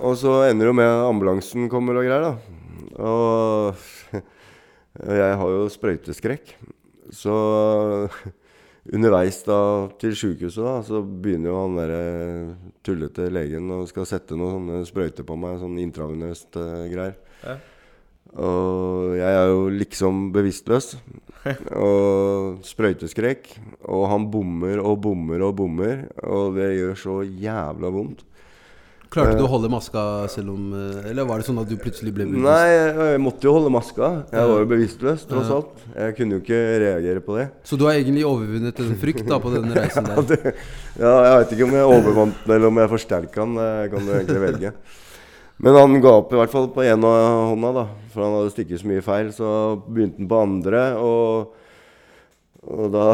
Og 0.01 0.17
så 0.23 0.33
ender 0.47 0.65
det 0.65 0.71
jo 0.71 0.79
med 0.81 0.89
at 0.89 1.05
ambulansen 1.11 1.69
kommer 1.71 2.01
og 2.01 2.09
greier, 2.09 2.31
da. 2.31 2.63
Og 3.05 4.23
jeg 5.21 5.37
har 5.43 5.53
jo 5.53 5.67
sprøyteskrekk. 5.69 6.55
Så 7.13 7.37
underveis 8.93 9.39
da 9.47 9.59
til 10.01 10.13
sjukehuset, 10.17 10.61
da, 10.65 10.75
så 10.85 11.01
begynner 11.01 11.51
jo 11.51 11.61
han 11.61 11.77
derre 11.79 12.01
tullete 12.85 13.29
legen 13.33 13.71
og 13.73 13.87
skal 13.89 14.07
sette 14.09 14.37
noen 14.37 14.59
sånne 14.59 14.89
sprøyter 14.89 15.25
på 15.25 15.37
meg, 15.39 15.57
sånn 15.61 15.79
intravenøst 15.81 16.59
uh, 16.61 16.83
greier. 16.91 17.17
Ja. 17.45 17.57
Og 18.35 19.15
jeg 19.15 19.31
er 19.31 19.49
jo 19.53 19.67
liksom 19.71 20.29
bevisstløs. 20.35 20.95
og 21.85 22.65
sprøyteskrekk. 22.65 23.51
Og 23.93 24.07
han 24.11 24.29
bommer 24.33 24.81
og 24.81 24.99
bommer 25.05 25.45
og 25.45 25.57
bommer, 25.61 26.07
og 26.25 26.57
det 26.57 26.71
gjør 26.75 26.97
så 26.99 27.19
jævla 27.23 27.91
vondt. 27.93 28.25
Klarte 29.13 29.35
du 29.37 29.43
Eh, 29.43 29.45
å 29.45 29.51
holde 29.51 29.69
maska 29.71 30.01
selv 30.31 30.53
om 30.55 30.73
eh, 30.73 31.09
Eller 31.11 31.27
var 31.27 31.39
det 31.39 31.47
sånn 31.47 31.59
at 31.61 31.69
du 31.69 31.75
plutselig 31.79 32.13
ble 32.15 32.25
bevisst? 32.27 32.45
Nei, 32.45 32.71
jeg, 32.71 33.21
måtte 33.21 33.47
jo 33.47 33.53
holde 33.55 33.71
maska. 33.73 34.09
Jeg 34.33 34.49
var 34.51 34.61
jo 34.63 34.69
bevisstløs, 34.71 35.25
tross 35.29 35.51
alt. 35.53 35.85
Jeg 35.93 36.17
kunne 36.17 36.37
jo 36.37 36.43
ikke 36.43 36.61
reagere 36.83 37.23
på 37.25 37.37
det. 37.39 37.47
Så 37.67 37.79
du 37.79 37.85
har 37.87 37.99
egentlig 37.99 38.25
overvunnet 38.27 38.81
en 38.83 38.93
frykt 39.01 39.25
da 39.29 39.39
på 39.43 39.53
den 39.53 39.71
reisen 39.75 40.07
ja, 40.11 40.15
der? 40.17 40.29
det, 40.33 40.55
ja, 40.97 41.15
jeg 41.29 41.41
vet 41.41 41.57
ikke 41.57 41.67
om 41.69 41.75
jeg 41.77 41.89
overvant 41.95 42.39
den, 42.43 42.55
eller 42.57 42.71
om 42.71 42.81
jeg 42.81 42.93
forsterka 42.95 43.45
den. 43.45 43.59
Det 43.61 43.89
kan 43.93 44.07
du 44.07 44.13
egentlig 44.17 44.45
velge. 44.45 44.73
Men 45.57 45.77
han 45.79 46.01
ga 46.03 46.17
opp 46.19 46.33
i 46.33 46.39
hvert 46.39 46.51
fall 46.51 46.67
på 46.73 46.83
ene 46.83 47.11
hånda, 47.51 47.71
da. 47.75 47.85
For 48.11 48.25
han 48.25 48.39
hadde 48.39 48.55
stikket 48.55 48.81
så 48.81 48.89
mye 48.91 49.05
feil. 49.05 49.31
Så 49.35 49.51
begynte 49.85 50.19
han 50.19 50.31
på 50.31 50.41
andre, 50.47 50.83
og, 50.99 51.53
og 52.65 52.89
da 52.95 53.05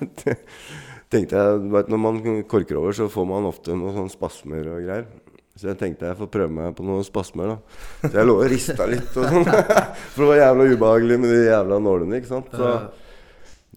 tenkte 1.10 1.40
jeg 1.40 1.64
vet, 1.72 1.90
Når 1.90 2.00
man 2.00 2.22
korker 2.50 2.78
over, 2.80 2.96
så 2.96 3.10
får 3.10 3.28
man 3.28 3.48
ofte 3.50 3.74
noen 3.74 3.96
sånne 3.96 4.14
spasmer 4.14 4.70
og 4.70 4.86
greier. 4.86 5.10
Så 5.58 5.68
jeg 5.68 5.80
tenkte 5.80 6.08
jeg 6.08 6.16
får 6.16 6.30
prøve 6.32 6.54
meg 6.56 6.72
på 6.78 6.86
noen 6.86 7.04
spasmer, 7.04 7.52
da. 7.52 7.76
Så 8.06 8.14
jeg 8.14 8.28
lå 8.28 8.38
og 8.38 8.48
rista 8.48 8.86
litt 8.88 9.16
og 9.18 9.26
sånn. 9.28 9.44
For 10.14 10.24
det 10.24 10.28
var 10.30 10.42
jævla 10.44 10.68
ubehagelig 10.72 11.20
med 11.20 11.34
de 11.34 11.40
jævla 11.50 11.80
nålene, 11.84 12.20
ikke 12.20 12.30
sant. 12.30 12.54
Så 12.54 12.70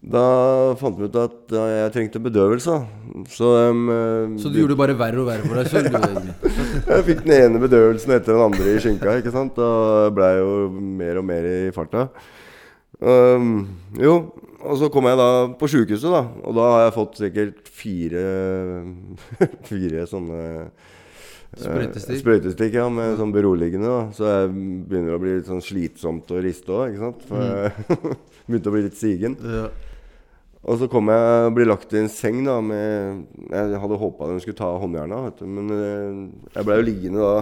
da 0.04 0.22
fant 0.76 0.98
vi 1.00 1.06
ut 1.08 1.14
at 1.16 1.52
jeg 1.56 1.92
trengte 1.94 2.20
bedøvelse. 2.20 2.74
Så, 3.32 3.50
eh, 3.56 4.38
Så 4.40 4.52
du 4.52 4.58
gjorde 4.60 4.74
det 4.74 4.80
bare 4.80 4.96
verre 5.00 5.20
og 5.22 5.28
verre 5.28 5.44
for 5.48 5.60
deg 5.60 5.70
selv? 5.72 6.32
Jeg 6.90 7.04
fikk 7.06 7.22
den 7.24 7.36
ene 7.38 7.60
bedøvelsen 7.62 8.12
etter 8.12 8.34
den 8.34 8.44
andre 8.44 8.74
i 8.74 8.80
skinka, 8.84 9.18
ikke 9.20 9.32
sant. 9.32 9.56
Og 9.56 10.12
blei 10.16 10.34
jo 10.40 10.68
mer 10.72 11.20
og 11.20 11.24
mer 11.28 11.48
i 11.48 11.58
farta. 11.72 12.08
Um, 13.00 13.66
jo, 13.98 14.18
og 14.64 14.80
så 14.80 14.88
kom 14.92 15.06
jeg 15.08 15.20
da 15.20 15.28
på 15.60 15.68
sjukehuset, 15.70 16.10
da. 16.10 16.24
Og 16.44 16.56
da 16.56 16.66
har 16.72 16.82
jeg 16.86 16.96
fått 16.96 17.20
sikkert 17.20 17.70
fire 17.74 18.26
Fire 19.70 20.04
sånne 20.10 20.42
Sprøytestikk. 21.54 22.16
Eh, 22.16 22.20
Sprøytestikk, 22.20 22.76
ja, 22.80 22.86
med 22.90 23.18
sånn 23.20 23.32
beroligende. 23.34 23.86
da 23.86 24.14
Så 24.16 24.26
jeg 24.26 24.52
begynner 24.88 25.16
å 25.16 25.22
bli 25.22 25.36
litt 25.36 25.50
sånn 25.50 25.62
slitsomt 25.64 26.30
å 26.34 26.42
riste 26.42 26.74
òg, 26.74 26.92
ikke 26.92 27.04
sant. 27.04 27.26
For 27.28 27.44
jeg 27.44 27.98
begynte 28.48 28.72
å 28.72 28.74
bli 28.74 28.86
litt 28.88 28.98
sigen. 28.98 29.36
Ja. 29.38 29.68
Og 30.64 30.80
så 30.80 30.88
kom 30.88 31.10
jeg 31.12 31.44
og 31.44 31.54
ble 31.58 31.66
lagt 31.68 31.92
i 31.92 32.00
en 32.00 32.08
seng 32.08 32.38
da 32.46 32.56
med 32.64 33.26
Jeg 33.52 33.80
hadde 33.82 33.98
håpa 34.00 34.30
de 34.30 34.38
skulle 34.40 34.56
ta 34.56 34.70
håndjerna, 34.80 35.20
vet 35.26 35.42
du. 35.42 35.46
Men 35.58 35.76
eh, 35.76 36.24
jeg 36.56 36.66
blei 36.66 36.80
jo 36.80 36.88
liggende 36.88 37.28
da 37.28 37.36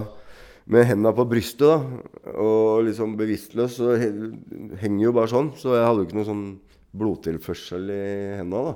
med 0.73 0.85
hendene 0.87 1.11
på 1.11 1.25
brystet 1.27 1.65
da 1.67 2.35
og 2.39 2.85
liksom 2.87 3.17
bevisstløs. 3.19 3.79
Så 3.79 3.95
henger 3.97 5.07
jo 5.07 5.15
bare 5.15 5.31
sånn. 5.31 5.51
Så 5.59 5.73
jeg 5.75 5.87
hadde 5.87 6.03
jo 6.03 6.09
ikke 6.09 6.19
noe 6.19 6.29
sånn 6.29 6.45
blodtilførsel 6.93 7.89
i 7.93 8.03
hendene 8.39 8.63
da. 8.69 8.73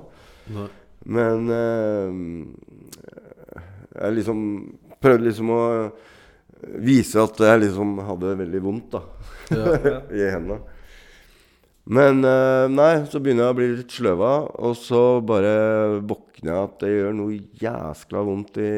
Nei. 0.57 0.67
Men 1.17 1.51
eh, 1.53 2.07
jeg 3.97 4.17
liksom 4.17 4.39
prøvde 5.01 5.27
liksom 5.29 5.51
å 5.53 5.61
vise 6.81 7.21
at 7.21 7.37
jeg 7.45 7.61
liksom 7.67 7.99
hadde 8.07 8.33
veldig 8.39 8.63
vondt 8.65 8.97
da 8.97 9.03
Ja. 9.53 10.01
i 10.19 10.25
hendene. 10.33 10.59
Men 11.87 12.19
eh, 12.27 12.65
nei, 12.67 13.05
så 13.07 13.21
begynner 13.23 13.45
jeg 13.45 13.53
å 13.53 13.57
bli 13.61 13.67
litt 13.77 13.93
sløva, 13.95 14.31
og 14.59 14.73
så 14.75 15.21
bare 15.23 16.01
våkner 16.03 16.51
jeg 16.51 16.63
at 16.65 16.73
det 16.81 16.89
gjør 16.91 17.13
noe 17.15 17.37
jæskla 17.61 18.23
vondt 18.27 18.59
i, 18.59 18.71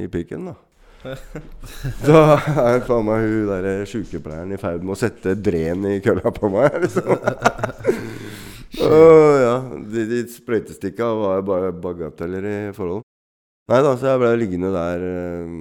i 0.00 0.06
pikken, 0.12 0.48
da. 0.48 0.54
Da 1.02 2.18
er 2.62 2.82
faen 2.86 3.06
meg 3.08 3.24
hun 3.26 3.48
der 3.50 3.86
sykepleieren 3.90 4.54
i 4.54 4.60
ferd 4.60 4.84
med 4.84 4.94
å 4.94 5.00
sette 5.00 5.34
dren 5.38 5.86
i 5.90 5.96
kølla 6.04 6.30
på 6.34 6.50
meg, 6.52 6.76
liksom. 6.84 7.16
Åh, 8.80 9.36
ja. 9.42 9.56
De, 9.92 10.04
de 10.08 10.20
sprøytestikka 10.32 11.08
var 11.18 11.42
bare 11.46 11.72
bagateller 11.74 12.46
i 12.48 12.58
forhold. 12.76 13.02
Nei 13.70 13.80
da, 13.84 13.94
så 13.96 14.12
jeg 14.12 14.20
ble 14.22 14.30
liggende 14.40 14.72
der 14.74 15.04
eh, 15.06 15.52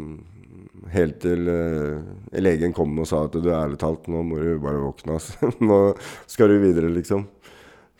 helt 0.95 1.19
til 1.23 1.47
uh, 1.47 2.39
legen 2.41 2.73
kom 2.75 2.95
og 2.99 3.08
sa 3.08 3.25
at 3.27 3.36
du 3.38 3.51
ærlig 3.54 3.77
talt, 3.82 4.10
nå 4.10 4.23
må 4.25 4.39
du 4.41 4.56
bare 4.63 4.82
våkne, 4.82 5.17
altså. 5.19 5.51
Nå 5.69 5.82
skal 6.30 6.51
du 6.51 6.58
videre, 6.63 6.91
liksom. 6.93 7.27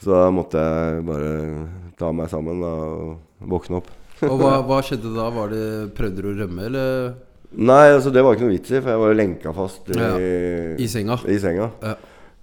Så 0.01 0.10
da 0.15 0.30
måtte 0.34 0.62
jeg 0.62 1.04
bare 1.06 1.34
ta 1.99 2.10
meg 2.15 2.32
sammen 2.32 2.63
da, 2.63 2.71
og 2.71 3.51
våkne 3.51 3.82
opp. 3.82 3.91
Og 4.25 4.38
hva, 4.41 4.56
hva 4.69 4.80
skjedde 4.86 5.13
da? 5.13 5.27
Var 5.34 5.54
det 5.54 5.67
Prøvde 5.97 6.25
du 6.25 6.32
å 6.32 6.38
rømme, 6.39 6.65
eller? 6.69 7.13
Nei, 7.51 7.89
altså 7.91 8.13
det 8.15 8.23
var 8.23 8.37
ikke 8.37 8.47
noe 8.47 8.55
vits 8.55 8.71
i, 8.71 8.79
for 8.79 8.93
jeg 8.93 9.01
var 9.01 9.11
jo 9.11 9.19
lenka 9.19 9.51
fast 9.55 9.89
i, 9.91 9.97
Ja, 9.99 10.13
i 10.79 10.87
senga. 10.87 11.17
I 11.27 11.39
senga. 11.43 11.67
Ja. 11.83 11.97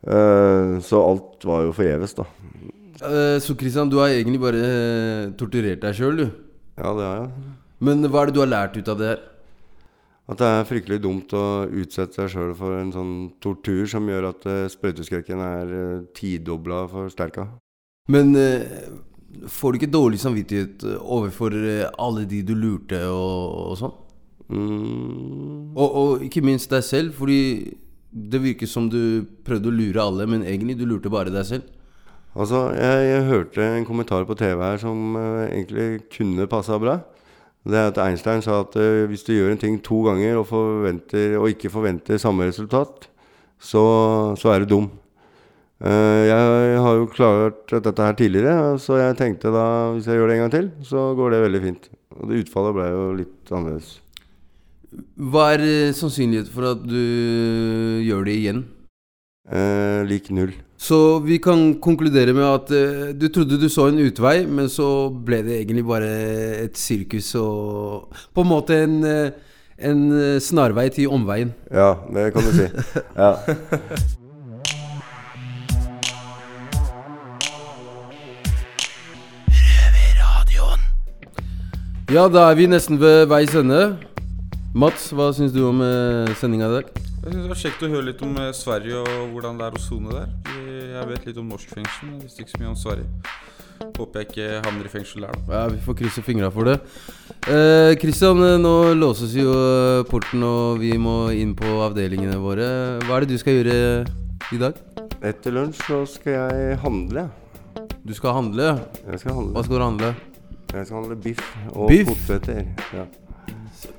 Eh, 0.06 0.78
så 0.84 1.00
alt 1.02 1.44
var 1.48 1.64
jo 1.66 1.72
forgjeves, 1.74 2.14
da. 2.18 2.26
Eh, 3.02 3.38
så 3.42 3.56
Christian, 3.58 3.90
du 3.90 3.98
har 3.98 4.12
egentlig 4.12 4.40
bare 4.42 4.60
eh, 4.62 5.24
torturert 5.38 5.82
deg 5.82 5.96
sjøl, 5.96 6.22
du? 6.22 6.28
Ja, 6.78 6.92
det 6.94 7.08
har 7.08 7.18
jeg. 7.24 7.32
Men 7.88 8.06
hva 8.06 8.22
er 8.22 8.30
det 8.30 8.36
du 8.36 8.42
har 8.42 8.52
lært 8.52 8.78
ut 8.78 8.90
av 8.90 9.00
det 9.00 9.10
her? 9.12 9.26
At 10.28 10.40
det 10.42 10.48
er 10.52 10.66
fryktelig 10.68 10.98
dumt 11.00 11.32
å 11.32 11.44
utsette 11.72 12.18
seg 12.18 12.34
sjøl 12.34 12.50
for 12.56 12.76
en 12.76 12.90
sånn 12.92 13.12
tortur 13.40 13.86
som 13.88 14.04
gjør 14.10 14.26
at 14.28 14.42
uh, 14.44 14.66
sprøyteskrekken 14.68 15.40
er 15.40 15.70
uh, 15.72 16.02
tidobla 16.12 16.82
forsterka. 16.92 17.46
Men 18.12 18.36
får 19.48 19.72
du 19.72 19.78
ikke 19.78 19.92
dårlig 19.92 20.20
samvittighet 20.20 20.84
overfor 21.00 21.56
alle 22.00 22.26
de 22.28 22.42
du 22.44 22.54
lurte 22.56 23.00
og, 23.08 23.72
og 23.72 23.74
sånn? 23.80 23.96
Mm. 24.48 25.74
Og, 25.76 25.88
og 25.88 26.24
ikke 26.24 26.44
minst 26.44 26.70
deg 26.72 26.84
selv, 26.84 27.12
fordi 27.18 27.74
det 28.08 28.40
virker 28.42 28.68
som 28.70 28.88
du 28.90 29.26
prøvde 29.44 29.68
å 29.68 29.74
lure 29.74 30.04
alle, 30.04 30.26
men 30.30 30.46
egentlig 30.46 30.78
du 30.78 30.86
lurte 30.88 31.12
bare 31.12 31.32
deg 31.32 31.44
selv. 31.46 31.66
Altså, 32.38 32.68
jeg, 32.76 33.04
jeg 33.08 33.26
hørte 33.28 33.64
en 33.64 33.86
kommentar 33.88 34.26
på 34.28 34.36
TV 34.38 34.62
her 34.62 34.80
som 34.80 35.16
uh, 35.16 35.46
egentlig 35.48 36.04
kunne 36.14 36.48
passa 36.50 36.78
bra. 36.80 37.00
Det 37.68 37.76
er 37.76 37.90
at 37.90 38.00
Einstein 38.00 38.44
sa 38.44 38.60
at 38.62 38.76
uh, 38.78 39.04
hvis 39.10 39.26
du 39.26 39.34
gjør 39.34 39.52
en 39.52 39.60
ting 39.60 39.78
to 39.84 40.00
ganger 40.06 40.38
og, 40.40 40.52
og 40.52 41.48
ikke 41.50 41.72
forventer 41.72 42.20
samme 42.20 42.48
resultat, 42.48 43.08
så, 43.58 43.84
så 44.38 44.54
er 44.54 44.64
du 44.64 44.72
dum. 44.74 44.90
Uh, 45.78 46.24
jeg 46.26 46.82
har 46.84 46.98
jo 46.98 47.10
klart 47.10 47.74
dette 47.74 48.02
her 48.02 48.18
tidligere, 48.18 48.76
så 48.82 49.00
jeg 49.02 49.18
tenkte 49.18 49.52
da 49.54 49.66
hvis 49.94 50.08
jeg 50.08 50.18
gjør 50.20 50.30
det 50.30 50.38
en 50.38 50.44
gang 50.46 50.54
til, 50.56 50.70
så 50.86 51.10
går 51.18 51.34
det 51.34 51.46
veldig 51.48 51.64
fint. 51.64 51.90
Og 52.18 52.28
det 52.30 52.44
utfallet 52.44 52.78
ble 52.78 52.92
jo 52.92 53.08
litt 53.18 53.52
annerledes. 53.52 53.96
Hva 55.18 55.50
er 55.56 55.64
eh, 55.66 55.92
sannsynligheten 55.96 56.52
for 56.54 56.70
at 56.70 56.84
du 56.86 58.04
gjør 58.06 58.24
det 58.28 58.36
igjen? 58.38 58.62
Eh, 59.48 60.00
lik 60.08 60.30
null. 60.32 60.54
Så 60.78 61.18
vi 61.24 61.40
kan 61.42 61.74
konkludere 61.82 62.32
med 62.36 62.46
at 62.46 62.70
eh, 62.72 63.10
du 63.16 63.26
trodde 63.28 63.58
du 63.60 63.68
så 63.68 63.88
en 63.90 63.98
utvei, 64.00 64.46
men 64.46 64.70
så 64.72 65.08
ble 65.10 65.42
det 65.44 65.58
egentlig 65.58 65.84
bare 65.88 66.08
et 66.68 66.78
sirkus 66.78 67.34
og 67.40 68.14
På 68.34 68.44
en 68.44 68.52
måte 68.52 68.78
en, 68.84 69.02
eh, 69.04 69.32
en 69.90 70.06
eh, 70.14 70.38
snarvei 70.40 70.88
til 70.94 71.10
omveien. 71.12 71.52
Ja, 71.72 71.96
det 72.14 72.30
kan 72.32 72.46
du 72.46 72.54
si. 72.56 72.70
Ja. 73.16 73.34
Ja, 82.08 82.22
da 82.32 82.46
er 82.48 82.54
vi 82.56 82.64
nesten 82.64 82.96
ved 82.96 83.26
veis 83.28 83.52
ende. 83.52 83.98
Mats, 84.76 85.08
hva 85.16 85.30
syns 85.34 85.52
du 85.54 85.62
om 85.66 85.80
uh, 85.82 86.28
sendinga 86.38 86.68
i 86.68 86.74
dag? 86.78 86.88
Jeg 87.18 87.32
synes 87.32 87.42
det 87.44 87.50
var 87.50 87.60
kjekt 87.62 87.82
å 87.84 87.90
høre 87.92 88.06
litt 88.08 88.20
om 88.24 88.36
eh, 88.40 88.50
Sverige 88.54 89.00
og 89.02 89.32
hvordan 89.34 89.58
det 89.58 89.66
er 89.66 89.74
å 89.76 89.80
sone 89.82 90.12
der. 90.14 90.28
Jeg 90.94 91.08
vet 91.10 91.26
litt 91.28 91.40
om 91.42 91.48
norsk 91.50 91.72
fengsel, 91.74 92.06
men 92.06 92.14
jeg 92.20 92.28
visste 92.28 92.44
ikke 92.44 92.52
så 92.54 92.60
mye 92.62 92.70
om 92.70 92.76
Sverige. 92.78 93.08
Håper 93.98 94.22
jeg 94.22 94.28
ikke 94.28 94.46
havner 94.64 94.86
i 94.86 94.92
fengsel 94.92 95.26
der, 95.26 95.34
da. 95.34 95.58
Ja, 95.58 95.62
Vi 95.74 95.80
får 95.84 95.96
krysse 95.98 96.22
fingra 96.24 96.48
for 96.54 96.70
det. 96.70 96.76
Eh, 97.50 97.92
Christian, 98.00 98.40
eh, 98.46 98.54
nå 98.62 98.72
låses 98.96 99.34
jo 99.36 99.50
eh, 99.50 100.04
porten, 100.08 100.46
og 100.46 100.80
vi 100.80 100.94
må 101.00 101.16
inn 101.34 101.52
på 101.58 101.74
avdelingene 101.88 102.38
våre. 102.42 102.70
Hva 103.04 103.18
er 103.18 103.26
det 103.26 103.34
du 103.34 103.42
skal 103.42 103.58
gjøre 103.58 103.78
i 104.54 104.62
dag? 104.62 104.78
Etter 105.18 105.58
lunsj 105.58 105.82
så 105.90 106.02
skal 106.08 106.38
jeg 106.38 106.80
handle. 106.84 107.26
Du 108.06 108.14
skal 108.16 108.38
handle? 108.38 108.76
Jeg 109.10 109.24
skal 109.24 109.40
handle. 109.42 109.56
Hva 109.58 109.66
skal 109.66 109.74
du 109.82 109.84
handle? 109.88 110.12
Jeg 110.70 110.86
skal 110.86 111.00
handle 111.02 111.18
biff 111.26 111.42
og 111.74 111.90
Biff? 111.90 112.14
poteter. 112.14 112.62
Ja. 112.94 113.08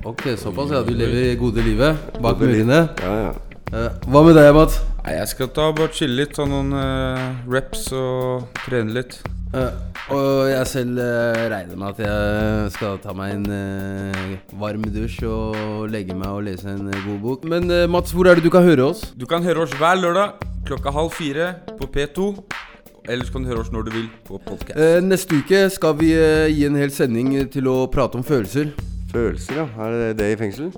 Ok, 0.04 0.26
såpass, 0.38 0.72
ja. 0.76 0.84
Du 0.84 0.94
lever 0.98 1.36
gode 1.40 1.64
livet 1.66 1.98
bak 2.22 2.40
murene. 2.42 2.86
Ja, 3.04 3.16
ja. 3.24 3.34
Eh, 3.70 3.90
hva 4.10 4.24
med 4.26 4.34
deg, 4.36 4.50
Mats? 4.56 4.80
Nei, 5.04 5.18
jeg 5.20 5.28
skal 5.34 5.52
ta 5.54 5.68
bare 5.78 5.94
chille 5.94 6.24
litt, 6.24 6.34
ta 6.38 6.48
noen 6.50 6.74
uh, 6.74 7.44
reps 7.50 7.92
og 7.94 8.48
trene 8.66 8.96
litt. 8.98 9.20
Eh, 9.50 9.78
og 10.14 10.46
jeg 10.46 10.66
selv 10.70 11.00
eh, 11.02 11.48
regner 11.50 11.78
med 11.80 11.96
at 11.96 12.02
jeg 12.04 12.74
skal 12.76 13.00
ta 13.02 13.16
meg 13.18 13.32
en 13.34 13.48
eh, 13.54 14.36
varm 14.62 14.84
dusj 14.94 15.24
og 15.26 15.88
legge 15.90 16.14
meg 16.18 16.30
og 16.30 16.44
lese 16.46 16.70
en 16.70 16.86
eh, 16.92 17.00
god 17.08 17.18
bok. 17.24 17.48
Men 17.50 17.66
eh, 17.74 17.88
Mats, 17.90 18.14
hvor 18.14 18.30
er 18.30 18.38
det 18.38 18.46
du 18.46 18.52
kan 18.54 18.68
høre 18.68 18.92
oss? 18.92 19.08
Du 19.18 19.26
kan 19.30 19.42
høre 19.46 19.66
oss 19.66 19.74
hver 19.80 19.98
lørdag 20.02 20.46
klokka 20.70 20.94
halv 20.94 21.16
fire 21.18 21.56
på 21.80 21.90
P2. 21.90 22.30
Ellers 23.10 23.34
kan 23.34 23.42
du 23.42 23.50
høre 23.50 23.64
oss 23.64 23.74
når 23.74 23.88
du 23.88 23.92
vil 23.96 24.06
på 24.28 24.38
podcast. 24.38 24.78
Eh, 24.78 25.00
neste 25.02 25.42
uke 25.42 25.64
skal 25.74 25.98
vi 25.98 26.12
eh, 26.14 26.46
gi 26.54 26.68
en 26.70 26.78
hel 26.78 26.94
sending 26.94 27.34
til 27.50 27.72
å 27.74 27.80
prate 27.90 28.22
om 28.22 28.26
følelser. 28.26 28.70
Følelser, 29.12 29.64
ja. 29.64 29.68
Er 29.86 29.96
det 29.98 30.18
det 30.22 30.32
i 30.34 30.40
fengsel? 30.40 30.72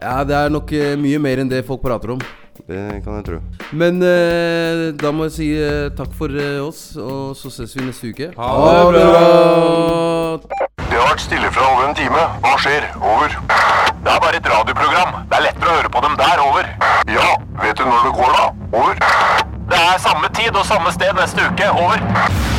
Ja, 0.00 0.22
det 0.26 0.34
er 0.34 0.48
nok 0.50 0.72
eh, 0.74 0.94
mye 0.98 1.18
mer 1.22 1.42
enn 1.42 1.50
det 1.50 1.64
folk 1.68 1.82
prater 1.84 2.16
om. 2.16 2.22
Det 2.68 3.02
kan 3.04 3.16
jeg 3.16 3.24
tro. 3.26 3.38
Men 3.72 4.02
eh, 4.04 4.92
da 5.00 5.12
må 5.14 5.26
jeg 5.28 5.34
si 5.36 5.48
eh, 5.56 5.88
takk 5.96 6.12
for 6.16 6.32
eh, 6.36 6.60
oss, 6.62 6.92
og 7.00 7.32
så 7.38 7.50
ses 7.54 7.74
vi 7.76 7.86
neste 7.86 8.12
uke. 8.12 8.28
Ha 8.36 8.50
det 8.92 9.04
bra! 9.08 10.62
Det 10.92 10.98
har 11.00 11.08
vært 11.08 11.24
stille 11.24 11.52
fra 11.54 11.68
over 11.72 11.88
en 11.88 11.96
time. 11.96 12.24
Hva 12.44 12.54
skjer? 12.60 12.88
Over. 13.00 13.36
Det 14.02 14.12
er 14.12 14.24
bare 14.26 14.36
et 14.36 14.48
radioprogram. 14.54 15.20
Det 15.30 15.38
er 15.38 15.46
lettere 15.48 15.72
å 15.72 15.78
høre 15.80 15.92
på 15.96 16.04
dem 16.04 16.18
der. 16.20 16.42
Over. 16.44 16.72
Ja, 17.16 17.28
vet 17.62 17.78
du 17.80 17.86
når 17.88 18.08
det 18.08 18.16
går, 18.20 18.34
da? 18.36 18.48
Over. 18.82 19.04
Det 19.72 19.84
er 19.88 20.02
samme 20.04 20.32
tid 20.36 20.52
og 20.52 20.66
samme 20.68 20.92
sted 20.92 21.16
neste 21.16 21.48
uke. 21.48 21.70
Over. 21.72 22.51